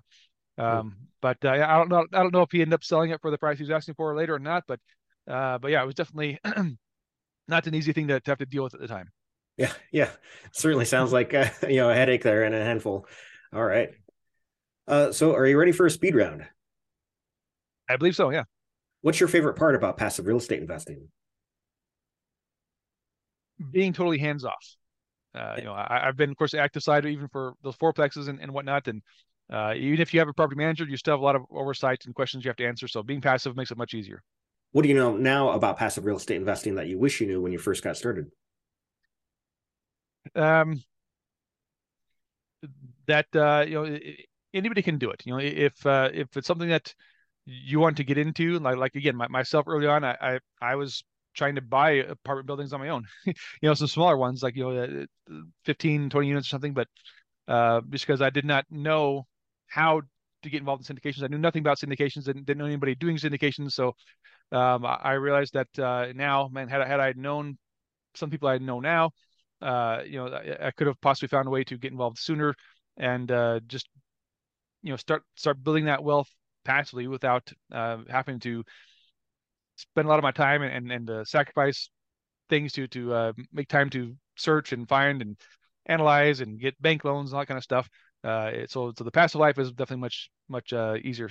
Um, 0.58 0.96
but 1.22 1.38
uh, 1.44 1.50
I 1.50 1.78
don't 1.78 1.90
know. 1.90 2.06
I 2.14 2.24
don't 2.24 2.34
know 2.34 2.42
if 2.42 2.52
he 2.52 2.62
ended 2.62 2.74
up 2.74 2.84
selling 2.84 3.12
it 3.12 3.22
for 3.22 3.32
the 3.32 3.38
price 3.38 3.58
he 3.58 3.64
was 3.64 3.72
asking 3.72 3.96
for 3.96 4.16
later 4.16 4.36
or 4.36 4.40
not. 4.40 4.64
But 4.68 4.80
uh, 5.28 5.58
but 5.58 5.72
yeah, 5.72 5.82
it 5.82 5.86
was 5.86 5.96
definitely 5.96 6.40
not 7.48 7.68
an 7.68 7.76
easy 7.76 7.94
thing 7.94 8.08
to, 8.08 8.20
to 8.20 8.32
have 8.32 8.40
to 8.40 8.46
deal 8.46 8.64
with 8.64 8.74
at 8.74 8.80
the 8.80 8.88
time. 8.88 9.10
Yeah, 9.58 9.74
yeah, 9.92 10.10
certainly 10.54 10.86
sounds 10.86 11.12
like 11.12 11.34
uh, 11.34 11.50
you 11.68 11.78
know 11.78 11.90
a 11.90 11.96
headache 11.96 12.24
there 12.24 12.44
and 12.44 12.56
a 12.56 12.64
handful. 12.64 13.08
All 13.54 13.64
right. 13.64 13.90
Uh, 14.88 15.12
so 15.12 15.36
are 15.36 15.46
you 15.46 15.58
ready 15.58 15.72
for 15.72 15.86
a 15.86 15.92
speed 15.92 16.16
round? 16.16 16.46
I 17.92 17.98
believe 17.98 18.16
so. 18.16 18.30
Yeah. 18.30 18.44
What's 19.02 19.20
your 19.20 19.30
favorite 19.30 19.56
part 19.56 19.76
about 19.76 19.98
passive 19.98 20.26
real 20.28 20.38
estate 20.38 20.62
investing? 20.62 21.08
being 23.70 23.94
totally 23.94 24.18
hands 24.18 24.46
off. 24.46 24.76
Uh, 25.36 25.56
you 25.58 25.64
know, 25.64 25.74
I, 25.74 26.02
have 26.06 26.18
been, 26.18 26.32
of 26.32 26.38
course, 26.38 26.54
active 26.54 26.84
side 26.84 27.06
even 27.06 27.28
for 27.30 27.54
those 27.64 27.76
fourplexes 27.78 28.28
and, 28.28 28.40
and 28.42 28.52
whatnot. 28.52 28.88
And 28.88 29.02
uh, 29.52 29.74
even 29.76 30.02
if 30.02 30.14
you 30.14 30.20
have 30.20 30.28
a 30.28 30.34
property 30.34 30.58
manager, 30.58 30.86
you 30.86 30.98
still 30.98 31.14
have 31.14 31.22
a 31.22 31.24
lot 31.24 31.36
of 31.36 31.44
oversight 31.52 32.06
and 32.06 32.16
questions 32.16 32.44
you 32.44 32.50
have 32.50 32.58
to 32.58 32.66
answer. 32.66 32.88
So 32.88 33.04
being 33.04 33.22
passive 33.22 33.56
makes 33.56 33.72
it 33.72 33.78
much 33.78 33.94
easier. 33.94 34.24
What 34.74 34.84
do 34.84 34.90
you 34.90 34.96
know 34.96 35.16
now 35.16 35.52
about 35.52 35.78
passive 35.78 36.06
real 36.06 36.18
estate 36.18 36.38
investing 36.38 36.76
that 36.76 36.88
you 36.88 36.98
wish 36.98 37.22
you 37.22 37.28
knew 37.28 37.42
when 37.42 37.52
you 37.52 37.60
first 37.60 37.84
got 37.84 37.98
started? 37.98 38.28
Um, 40.36 40.82
that 43.08 43.28
uh, 43.36 43.66
you 43.68 43.74
know, 43.74 44.00
anybody 44.54 44.82
can 44.82 44.98
do 44.98 45.12
it. 45.12 45.24
You 45.26 45.34
know, 45.34 45.40
if 45.40 45.86
uh, 45.86 46.10
if 46.14 46.38
it's 46.38 46.48
something 46.48 46.70
that 46.70 46.94
you 47.52 47.80
want 47.80 47.98
to 47.98 48.04
get 48.04 48.18
into, 48.18 48.60
like 48.60 48.78
like 48.78 48.96
again, 48.96 49.16
my, 49.16 49.28
myself 49.28 49.68
early 49.68 49.88
on, 49.88 50.04
I, 50.04 50.16
I 50.22 50.40
I 50.62 50.76
was 50.76 51.04
trying 51.34 51.56
to 51.56 51.62
buy 51.62 51.92
apartment 51.92 52.48
buildings 52.48 52.74
on 52.74 52.80
my 52.80 52.90
own 52.90 53.06
you 53.26 53.34
know 53.64 53.74
some 53.74 53.88
smaller 53.88 54.18
ones 54.18 54.44
like 54.44 54.56
you 54.56 54.64
know 54.64 55.06
uh, 55.32 55.36
15 55.66 56.10
20 56.10 56.28
units 56.28 56.48
or 56.48 56.50
something 56.50 56.74
but 56.74 56.88
uh 57.48 57.82
just 57.90 58.06
because 58.06 58.22
i 58.22 58.30
did 58.30 58.46
not 58.46 58.66
know 58.70 59.26
how 59.68 60.02
to 60.44 60.50
get 60.50 60.60
involved 60.60 60.90
in 60.90 60.96
syndications. 60.96 61.24
I 61.24 61.28
knew 61.28 61.38
nothing 61.38 61.62
about 61.62 61.80
syndications 61.80 62.28
and 62.28 62.46
didn't 62.46 62.58
know 62.58 62.66
anybody 62.66 62.96
doing 62.96 63.18
syndications 63.18 63.72
so 63.72 63.96
um 64.52 64.86
i 64.86 65.14
realized 65.14 65.54
that 65.54 65.68
uh 65.80 66.08
now 66.14 66.50
man 66.52 66.68
had, 66.68 66.82
I 66.82 66.88
had 66.88 67.00
i 67.00 67.14
known 67.16 67.58
some 68.16 68.30
people 68.30 68.50
i 68.50 68.58
know 68.58 68.80
now 68.80 69.12
uh 69.62 70.02
you 70.06 70.18
know 70.18 70.28
I, 70.28 70.68
I 70.68 70.72
could 70.72 70.88
have 70.88 71.00
possibly 71.00 71.30
found 71.30 71.48
a 71.48 71.52
way 71.52 71.64
to 71.66 71.78
get 71.78 71.92
involved 71.92 72.18
sooner 72.20 72.56
and 72.98 73.32
uh 73.32 73.62
just 73.68 73.88
you 74.82 74.90
know 74.90 74.98
start 74.98 75.24
start 75.36 75.64
building 75.64 75.86
that 75.86 76.04
wealth 76.04 76.30
passively 76.64 77.08
without 77.08 77.52
uh 77.72 77.98
having 78.10 78.40
to 78.40 78.64
spend 79.76 80.06
a 80.06 80.10
lot 80.10 80.20
of 80.20 80.24
my 80.24 80.32
time 80.32 80.62
and 80.62 80.74
and, 80.74 80.92
and 80.92 81.10
uh, 81.10 81.26
sacrifice 81.26 81.90
things 82.50 82.74
to 82.74 82.88
to 82.88 83.14
uh, 83.14 83.34
make 83.52 83.68
time 83.68 83.90
to 83.90 84.16
search 84.38 84.74
and 84.74 84.88
find 84.88 85.22
and 85.22 85.38
analyze 85.88 86.42
and 86.42 86.60
get 86.60 86.80
bank 86.82 87.04
loans 87.04 87.32
and 87.32 87.36
all 87.36 87.42
that 87.42 87.48
kind 87.48 87.58
of 87.58 87.64
stuff. 87.64 87.90
Uh, 88.24 88.52
so 88.68 88.94
so 88.96 89.04
the 89.04 89.12
passive 89.12 89.42
life 89.42 89.58
is 89.58 89.72
definitely 89.72 90.02
much 90.02 90.30
much 90.48 90.74
uh, 90.74 90.96
easier. 91.04 91.30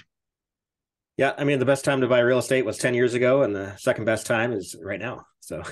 Yeah, 1.17 1.35
I 1.37 1.45
mean 1.45 1.59
the 1.59 1.67
best 1.67 1.85
time 1.85 2.01
to 2.01 2.09
buy 2.09 2.21
real 2.21 2.39
estate 2.39 2.65
was 2.65 2.79
ten 2.79 2.95
years 2.95 3.15
ago, 3.15 3.43
and 3.43 3.55
the 3.55 3.77
second 3.77 4.05
best 4.05 4.27
time 4.27 4.53
is 4.53 4.75
right 4.83 5.01
now. 5.01 5.25
So, 5.41 5.63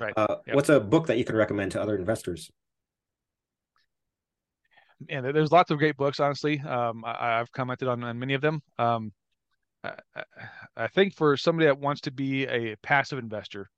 right. 0.00 0.14
Uh, 0.16 0.36
yep. 0.46 0.56
What's 0.56 0.68
a 0.68 0.80
book 0.80 1.08
that 1.08 1.18
you 1.18 1.24
can 1.24 1.36
recommend 1.36 1.72
to 1.72 1.82
other 1.82 1.96
investors? 1.96 2.50
And 5.08 5.24
there's 5.24 5.52
lots 5.52 5.70
of 5.70 5.78
great 5.78 5.96
books. 5.96 6.20
Honestly, 6.20 6.60
um, 6.60 7.04
I, 7.04 7.38
have 7.38 7.52
commented 7.52 7.88
on, 7.88 8.02
on 8.04 8.18
many 8.18 8.34
of 8.34 8.40
them. 8.40 8.62
Um, 8.78 9.12
I, 10.76 10.86
think 10.88 11.16
for 11.16 11.36
somebody 11.36 11.66
that 11.66 11.78
wants 11.78 12.02
to 12.02 12.10
be 12.10 12.46
a 12.46 12.76
passive 12.82 13.18
investor, 13.18 13.68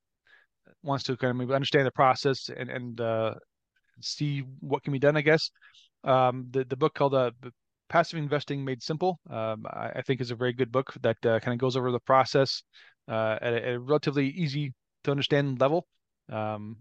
wants 0.83 1.05
to 1.05 1.17
kind 1.17 1.31
of 1.31 1.37
maybe 1.37 1.55
understand 1.55 1.87
the 1.87 1.93
process 1.93 2.51
and 2.55 2.69
and 2.71 3.01
uh, 3.01 3.35
see 4.01 4.45
what 4.61 4.83
can 4.83 4.93
be 4.93 4.99
done, 4.99 5.17
I 5.17 5.23
guess. 5.23 5.51
Um, 6.03 6.47
the 6.51 6.65
the 6.65 6.77
book 6.77 6.95
called 6.95 7.15
uh, 7.15 7.31
"Passive 7.89 8.19
Investing 8.19 8.65
Made 8.65 8.83
Simple," 8.83 9.19
um, 9.31 9.65
I, 9.67 9.93
I, 9.97 10.03
think 10.03 10.21
is 10.21 10.31
a 10.31 10.37
very 10.37 10.53
good 10.53 10.71
book 10.71 10.93
that 11.03 11.17
uh, 11.25 11.41
kind 11.41 11.55
of 11.55 11.59
goes 11.59 11.77
over 11.77 11.91
the 11.91 12.01
process 12.01 12.63
uh, 13.09 13.39
at, 13.41 13.55
a, 13.55 13.67
at, 13.67 13.75
a, 13.75 13.81
relatively 13.81 14.29
easy 14.29 14.75
to 15.05 15.11
understand 15.11 15.61
level, 15.61 15.87
um, 16.31 16.77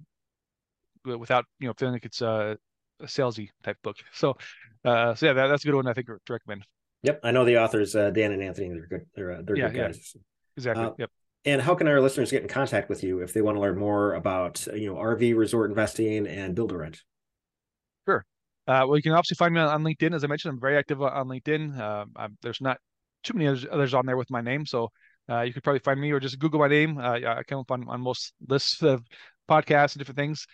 without 1.06 1.45
you 1.60 1.67
know 1.67 1.73
feeling 1.77 1.93
like 1.93 2.06
it's 2.06 2.21
a 2.21 2.58
salesy 3.03 3.49
type 3.63 3.77
book. 3.84 3.97
So, 4.13 4.38
uh, 4.86 5.15
so 5.15 5.27
yeah, 5.27 5.34
that, 5.34 5.47
that's 5.47 5.63
a 5.63 5.67
good 5.67 5.75
one 5.75 5.88
I 5.88 5.93
think 5.93 6.08
to 6.08 6.34
recommend. 6.34 6.65
Yep, 7.03 7.19
I 7.23 7.32
know 7.32 7.43
the 7.43 7.58
authors, 7.58 7.95
uh, 7.95 8.10
Dan 8.12 8.32
and 8.32 8.41
Anthony. 8.41 8.69
They're 8.69 8.88
good. 8.88 9.06
They're 9.15 9.32
uh, 9.34 9.41
they're 9.43 9.58
yeah, 9.58 9.69
good 9.69 9.77
guys. 9.77 10.13
Yeah. 10.15 10.21
Exactly. 10.58 10.86
Uh, 10.86 10.91
yep. 10.97 11.12
And 11.45 11.62
how 11.62 11.75
can 11.75 11.88
our 11.89 11.99
listeners 11.99 12.32
get 12.32 12.41
in 12.41 12.47
contact 12.47 12.89
with 12.89 13.03
you 13.03 13.19
if 13.19 13.34
they 13.34 13.41
want 13.41 13.58
to 13.58 13.62
learn 13.62 13.77
more 13.77 14.13
about 14.13 14.65
you 14.73 14.88
know 14.88 14.95
RV 14.95 15.36
resort 15.36 15.69
investing 15.69 16.25
and 16.27 16.56
build 16.56 16.71
a 16.71 16.77
rent? 16.77 17.01
Sure. 18.08 18.25
Uh, 18.65 18.86
well, 18.88 18.95
you 18.95 19.03
can 19.03 19.12
obviously 19.12 19.36
find 19.36 19.53
me 19.53 19.60
on, 19.60 19.67
on, 19.67 19.84
LinkedIn. 19.84 20.15
As 20.15 20.23
I 20.23 20.27
mentioned, 20.27 20.53
I'm 20.53 20.62
very 20.62 20.77
active 20.77 21.01
on 21.01 21.27
LinkedIn. 21.27 21.77
Uh, 21.77 22.27
there's 22.41 22.62
not 22.62 22.77
too 23.23 23.34
many 23.34 23.47
others, 23.47 23.65
others, 23.69 23.93
on 23.93 24.06
there 24.06 24.15
with 24.15 24.32
my 24.32 24.39
name, 24.39 24.65
so 24.65 24.89
uh, 25.29 25.41
you 25.41 25.53
could 25.53 25.63
probably 25.63 25.79
find 25.79 25.99
me 25.99 26.12
or 26.12 26.21
just 26.21 26.39
Google 26.39 26.60
my 26.60 26.69
name. 26.69 26.97
Uh, 26.97 27.19
I 27.25 27.43
come 27.45 27.60
up 27.60 27.71
on, 27.71 27.88
on 27.89 27.99
most 27.99 28.34
lists 28.47 28.82
of 28.82 29.03
podcasts 29.49 29.95
and 29.95 29.99
different 29.99 30.17
things. 30.17 30.45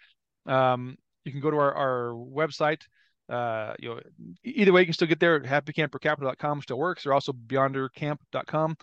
Um, 0.48 0.98
you 1.26 1.32
can 1.32 1.42
go 1.42 1.52
to 1.52 1.58
our, 1.58 1.74
our 1.74 2.14
website, 2.14 2.82
uh, 3.30 3.74
you 3.80 3.90
know, 3.90 4.00
either 4.44 4.74
way, 4.74 4.82
you 4.82 4.88
can 4.88 4.94
still 4.94 5.08
get 5.08 5.20
there. 5.20 5.40
Happycampercapital.com 5.40 6.62
still 6.62 6.80
works, 6.80 7.06
or 7.06 7.14
also 7.14 7.32
beyondercamp.com. 7.32 8.76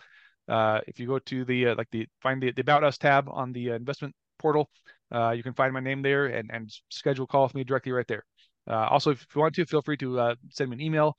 Uh, 0.47 0.79
if 0.87 0.99
you 0.99 1.07
go 1.07 1.19
to 1.19 1.43
the 1.43 1.67
uh, 1.67 1.75
like 1.75 1.89
the 1.91 2.07
find 2.21 2.41
the, 2.41 2.51
the 2.53 2.61
about 2.61 2.83
us 2.83 2.97
tab 2.97 3.27
on 3.29 3.51
the 3.51 3.71
uh, 3.71 3.75
investment 3.75 4.15
portal, 4.39 4.69
uh, 5.13 5.31
you 5.31 5.43
can 5.43 5.53
find 5.53 5.73
my 5.73 5.81
name 5.81 6.01
there 6.01 6.27
and 6.27 6.49
and 6.53 6.71
schedule 6.89 7.25
a 7.25 7.27
call 7.27 7.43
with 7.43 7.55
me 7.55 7.65
directly 7.65 7.91
right 7.91 8.07
there. 8.07 8.23
Uh, 8.69 8.87
also, 8.89 9.11
if 9.11 9.25
you 9.35 9.41
want 9.41 9.53
to, 9.55 9.65
feel 9.65 9.81
free 9.81 9.97
to 9.97 10.35
send 10.51 10.69
me 10.69 10.75
an 10.75 10.81
email, 10.81 11.17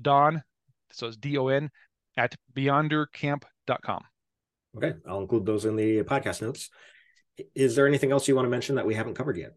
Don, 0.00 0.42
so 0.92 1.08
it's 1.08 1.16
D 1.16 1.36
O 1.36 1.48
N 1.48 1.70
at 2.16 2.36
beyondercamp.com. 2.54 4.04
Okay, 4.76 4.94
I'll 5.08 5.20
include 5.20 5.46
those 5.46 5.64
in 5.64 5.74
the 5.74 6.02
podcast 6.04 6.42
notes. 6.42 6.70
Is 7.54 7.74
there 7.74 7.86
anything 7.86 8.12
else 8.12 8.28
you 8.28 8.36
want 8.36 8.46
to 8.46 8.50
mention 8.50 8.76
that 8.76 8.86
we 8.86 8.94
haven't 8.94 9.14
covered 9.14 9.36
yet? 9.36 9.54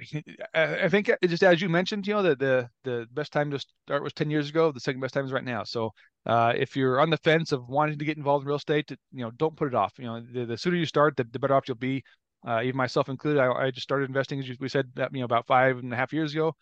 I 0.54 0.88
think 0.88 1.10
just 1.26 1.42
as 1.42 1.60
you 1.60 1.68
mentioned, 1.68 2.06
you 2.06 2.14
know, 2.14 2.22
the 2.22 2.36
the 2.36 2.70
the 2.84 3.06
best 3.12 3.32
time 3.32 3.50
to 3.50 3.58
start 3.58 4.02
was 4.02 4.12
ten 4.12 4.30
years 4.30 4.48
ago. 4.48 4.72
The 4.72 4.80
second 4.80 5.00
best 5.00 5.14
time 5.14 5.24
is 5.24 5.32
right 5.32 5.44
now. 5.44 5.64
So 5.64 5.92
uh, 6.26 6.52
if 6.56 6.76
you're 6.76 7.00
on 7.00 7.10
the 7.10 7.16
fence 7.18 7.52
of 7.52 7.68
wanting 7.68 7.98
to 7.98 8.04
get 8.04 8.16
involved 8.16 8.44
in 8.44 8.48
real 8.48 8.56
estate, 8.56 8.90
you 8.90 9.22
know, 9.24 9.30
don't 9.32 9.56
put 9.56 9.68
it 9.68 9.74
off. 9.74 9.92
You 9.98 10.06
know, 10.06 10.20
the, 10.20 10.46
the 10.46 10.58
sooner 10.58 10.76
you 10.76 10.86
start, 10.86 11.16
the, 11.16 11.24
the 11.24 11.38
better 11.38 11.54
off 11.54 11.68
you'll 11.68 11.76
be. 11.76 12.02
Uh, 12.46 12.62
even 12.62 12.76
myself 12.76 13.10
included, 13.10 13.38
I, 13.38 13.52
I, 13.52 13.70
just 13.70 13.82
started 13.82 14.08
investing, 14.08 14.40
as 14.40 14.48
we 14.58 14.68
said, 14.70 14.90
you 14.96 15.20
know, 15.20 15.26
about 15.26 15.46
five 15.46 15.76
and 15.76 15.92
a 15.92 15.96
half 15.96 16.10
years 16.10 16.32
ago. 16.32 16.56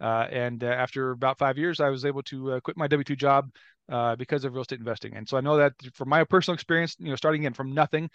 Uh, 0.00 0.26
and 0.30 0.64
uh, 0.64 0.68
after 0.68 1.10
about 1.10 1.38
five 1.38 1.58
years, 1.58 1.78
I 1.78 1.90
was 1.90 2.06
able 2.06 2.22
to 2.24 2.52
uh, 2.52 2.60
quit 2.60 2.78
my 2.78 2.86
W 2.86 3.04
two 3.04 3.16
job 3.16 3.50
uh, 3.90 4.16
because 4.16 4.44
of 4.44 4.54
real 4.54 4.62
estate 4.62 4.78
investing. 4.78 5.14
And 5.14 5.28
so 5.28 5.36
I 5.36 5.42
know 5.42 5.58
that 5.58 5.74
from 5.94 6.08
my 6.08 6.24
personal 6.24 6.54
experience, 6.54 6.96
you 6.98 7.10
know, 7.10 7.16
starting 7.16 7.42
in 7.42 7.52
from 7.52 7.72
nothing, 7.72 8.08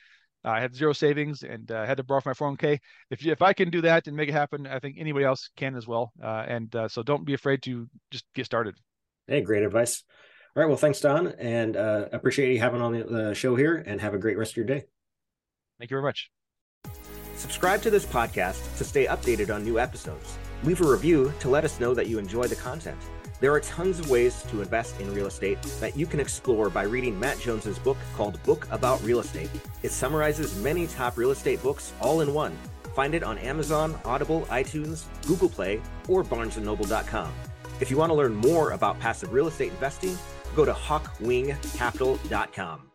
Uh, 0.46 0.50
I 0.50 0.60
had 0.60 0.76
zero 0.76 0.94
savings 0.94 1.44
and 1.44 1.72
I 1.72 1.86
had 1.86 1.98
to 1.98 2.04
borrow 2.04 2.22
from 2.22 2.36
my 2.40 2.56
401k. 2.56 2.80
If 3.10 3.26
you, 3.26 3.32
if 3.32 3.42
I 3.42 3.54
can 3.54 3.70
do 3.72 3.82
that 3.82 4.08
and 4.08 4.16
make 4.16 4.30
it 4.30 4.34
happen, 4.34 4.68
I 4.68 4.80
think 4.80 4.98
anybody 5.00 5.26
else 5.26 5.50
can 5.58 5.76
as 5.76 5.88
well. 5.88 6.12
Uh, 6.24 6.46
and 6.48 6.76
so 6.88 7.02
don't 7.04 7.26
be 7.26 7.34
afraid 7.34 7.64
to 7.64 7.88
just 8.12 8.26
get 8.36 8.46
started. 8.46 8.76
Hey, 9.28 9.42
great 9.42 9.64
advice. 9.64 10.04
All 10.56 10.62
right. 10.62 10.68
Well, 10.68 10.78
thanks, 10.78 11.02
Don, 11.02 11.28
and 11.40 11.76
appreciate 11.76 12.54
you 12.54 12.60
having 12.60 12.82
on 12.82 12.94
the, 12.94 13.04
the 13.04 13.34
show 13.34 13.56
here. 13.56 13.84
And 13.86 14.00
have 14.00 14.14
a 14.14 14.20
great 14.20 14.38
rest 14.38 14.52
of 14.52 14.58
your 14.58 14.66
day. 14.66 14.86
Thank 15.80 15.92
you 15.92 15.96
very 15.96 16.04
much. 16.04 16.30
Subscribe 17.36 17.82
to 17.82 17.90
this 17.90 18.06
podcast 18.06 18.78
to 18.78 18.84
stay 18.84 19.08
updated 19.08 19.54
on 19.54 19.64
new 19.64 19.80
episodes. 19.80 20.38
Leave 20.64 20.82
a 20.82 20.88
review 20.88 21.34
to 21.40 21.50
let 21.50 21.66
us 21.66 21.80
know 21.80 21.94
that 21.94 22.08
you 22.08 22.18
enjoy 22.18 22.48
the 22.48 22.56
content. 22.56 22.98
There 23.42 23.52
are 23.52 23.60
tons 23.60 24.00
of 24.00 24.10
ways 24.10 24.44
to 24.44 24.62
invest 24.62 25.02
in 25.02 25.14
real 25.14 25.28
estate 25.28 25.62
that 25.82 25.98
you 25.98 26.06
can 26.06 26.22
explore 26.22 26.70
by 26.70 26.84
reading 26.84 27.20
Matt 27.20 27.38
Jones's 27.40 27.78
book 27.78 27.98
called 28.16 28.42
Book 28.44 28.66
About 28.72 29.04
Real 29.04 29.20
Estate. 29.20 29.50
It 29.84 29.92
summarizes 29.92 30.58
many 30.62 30.88
top 30.88 31.18
real 31.18 31.32
estate 31.32 31.62
books 31.62 31.92
all 32.00 32.22
in 32.22 32.34
one. 32.34 32.58
Find 32.96 33.14
it 33.14 33.24
on 33.24 33.38
Amazon, 33.40 34.00
Audible, 34.06 34.44
iTunes, 34.44 35.04
Google 35.28 35.50
Play, 35.50 35.82
or 36.08 36.24
barnesandnoble.com. 36.24 37.34
If 37.82 37.92
you 37.92 37.98
want 37.98 38.12
to 38.12 38.16
learn 38.16 38.36
more 38.36 38.72
about 38.72 39.02
passive 39.02 39.34
real 39.34 39.48
estate 39.48 39.72
investing, 39.72 40.18
go 40.56 40.64
to 40.64 40.72
hawkwingcapital.com. 40.72 42.92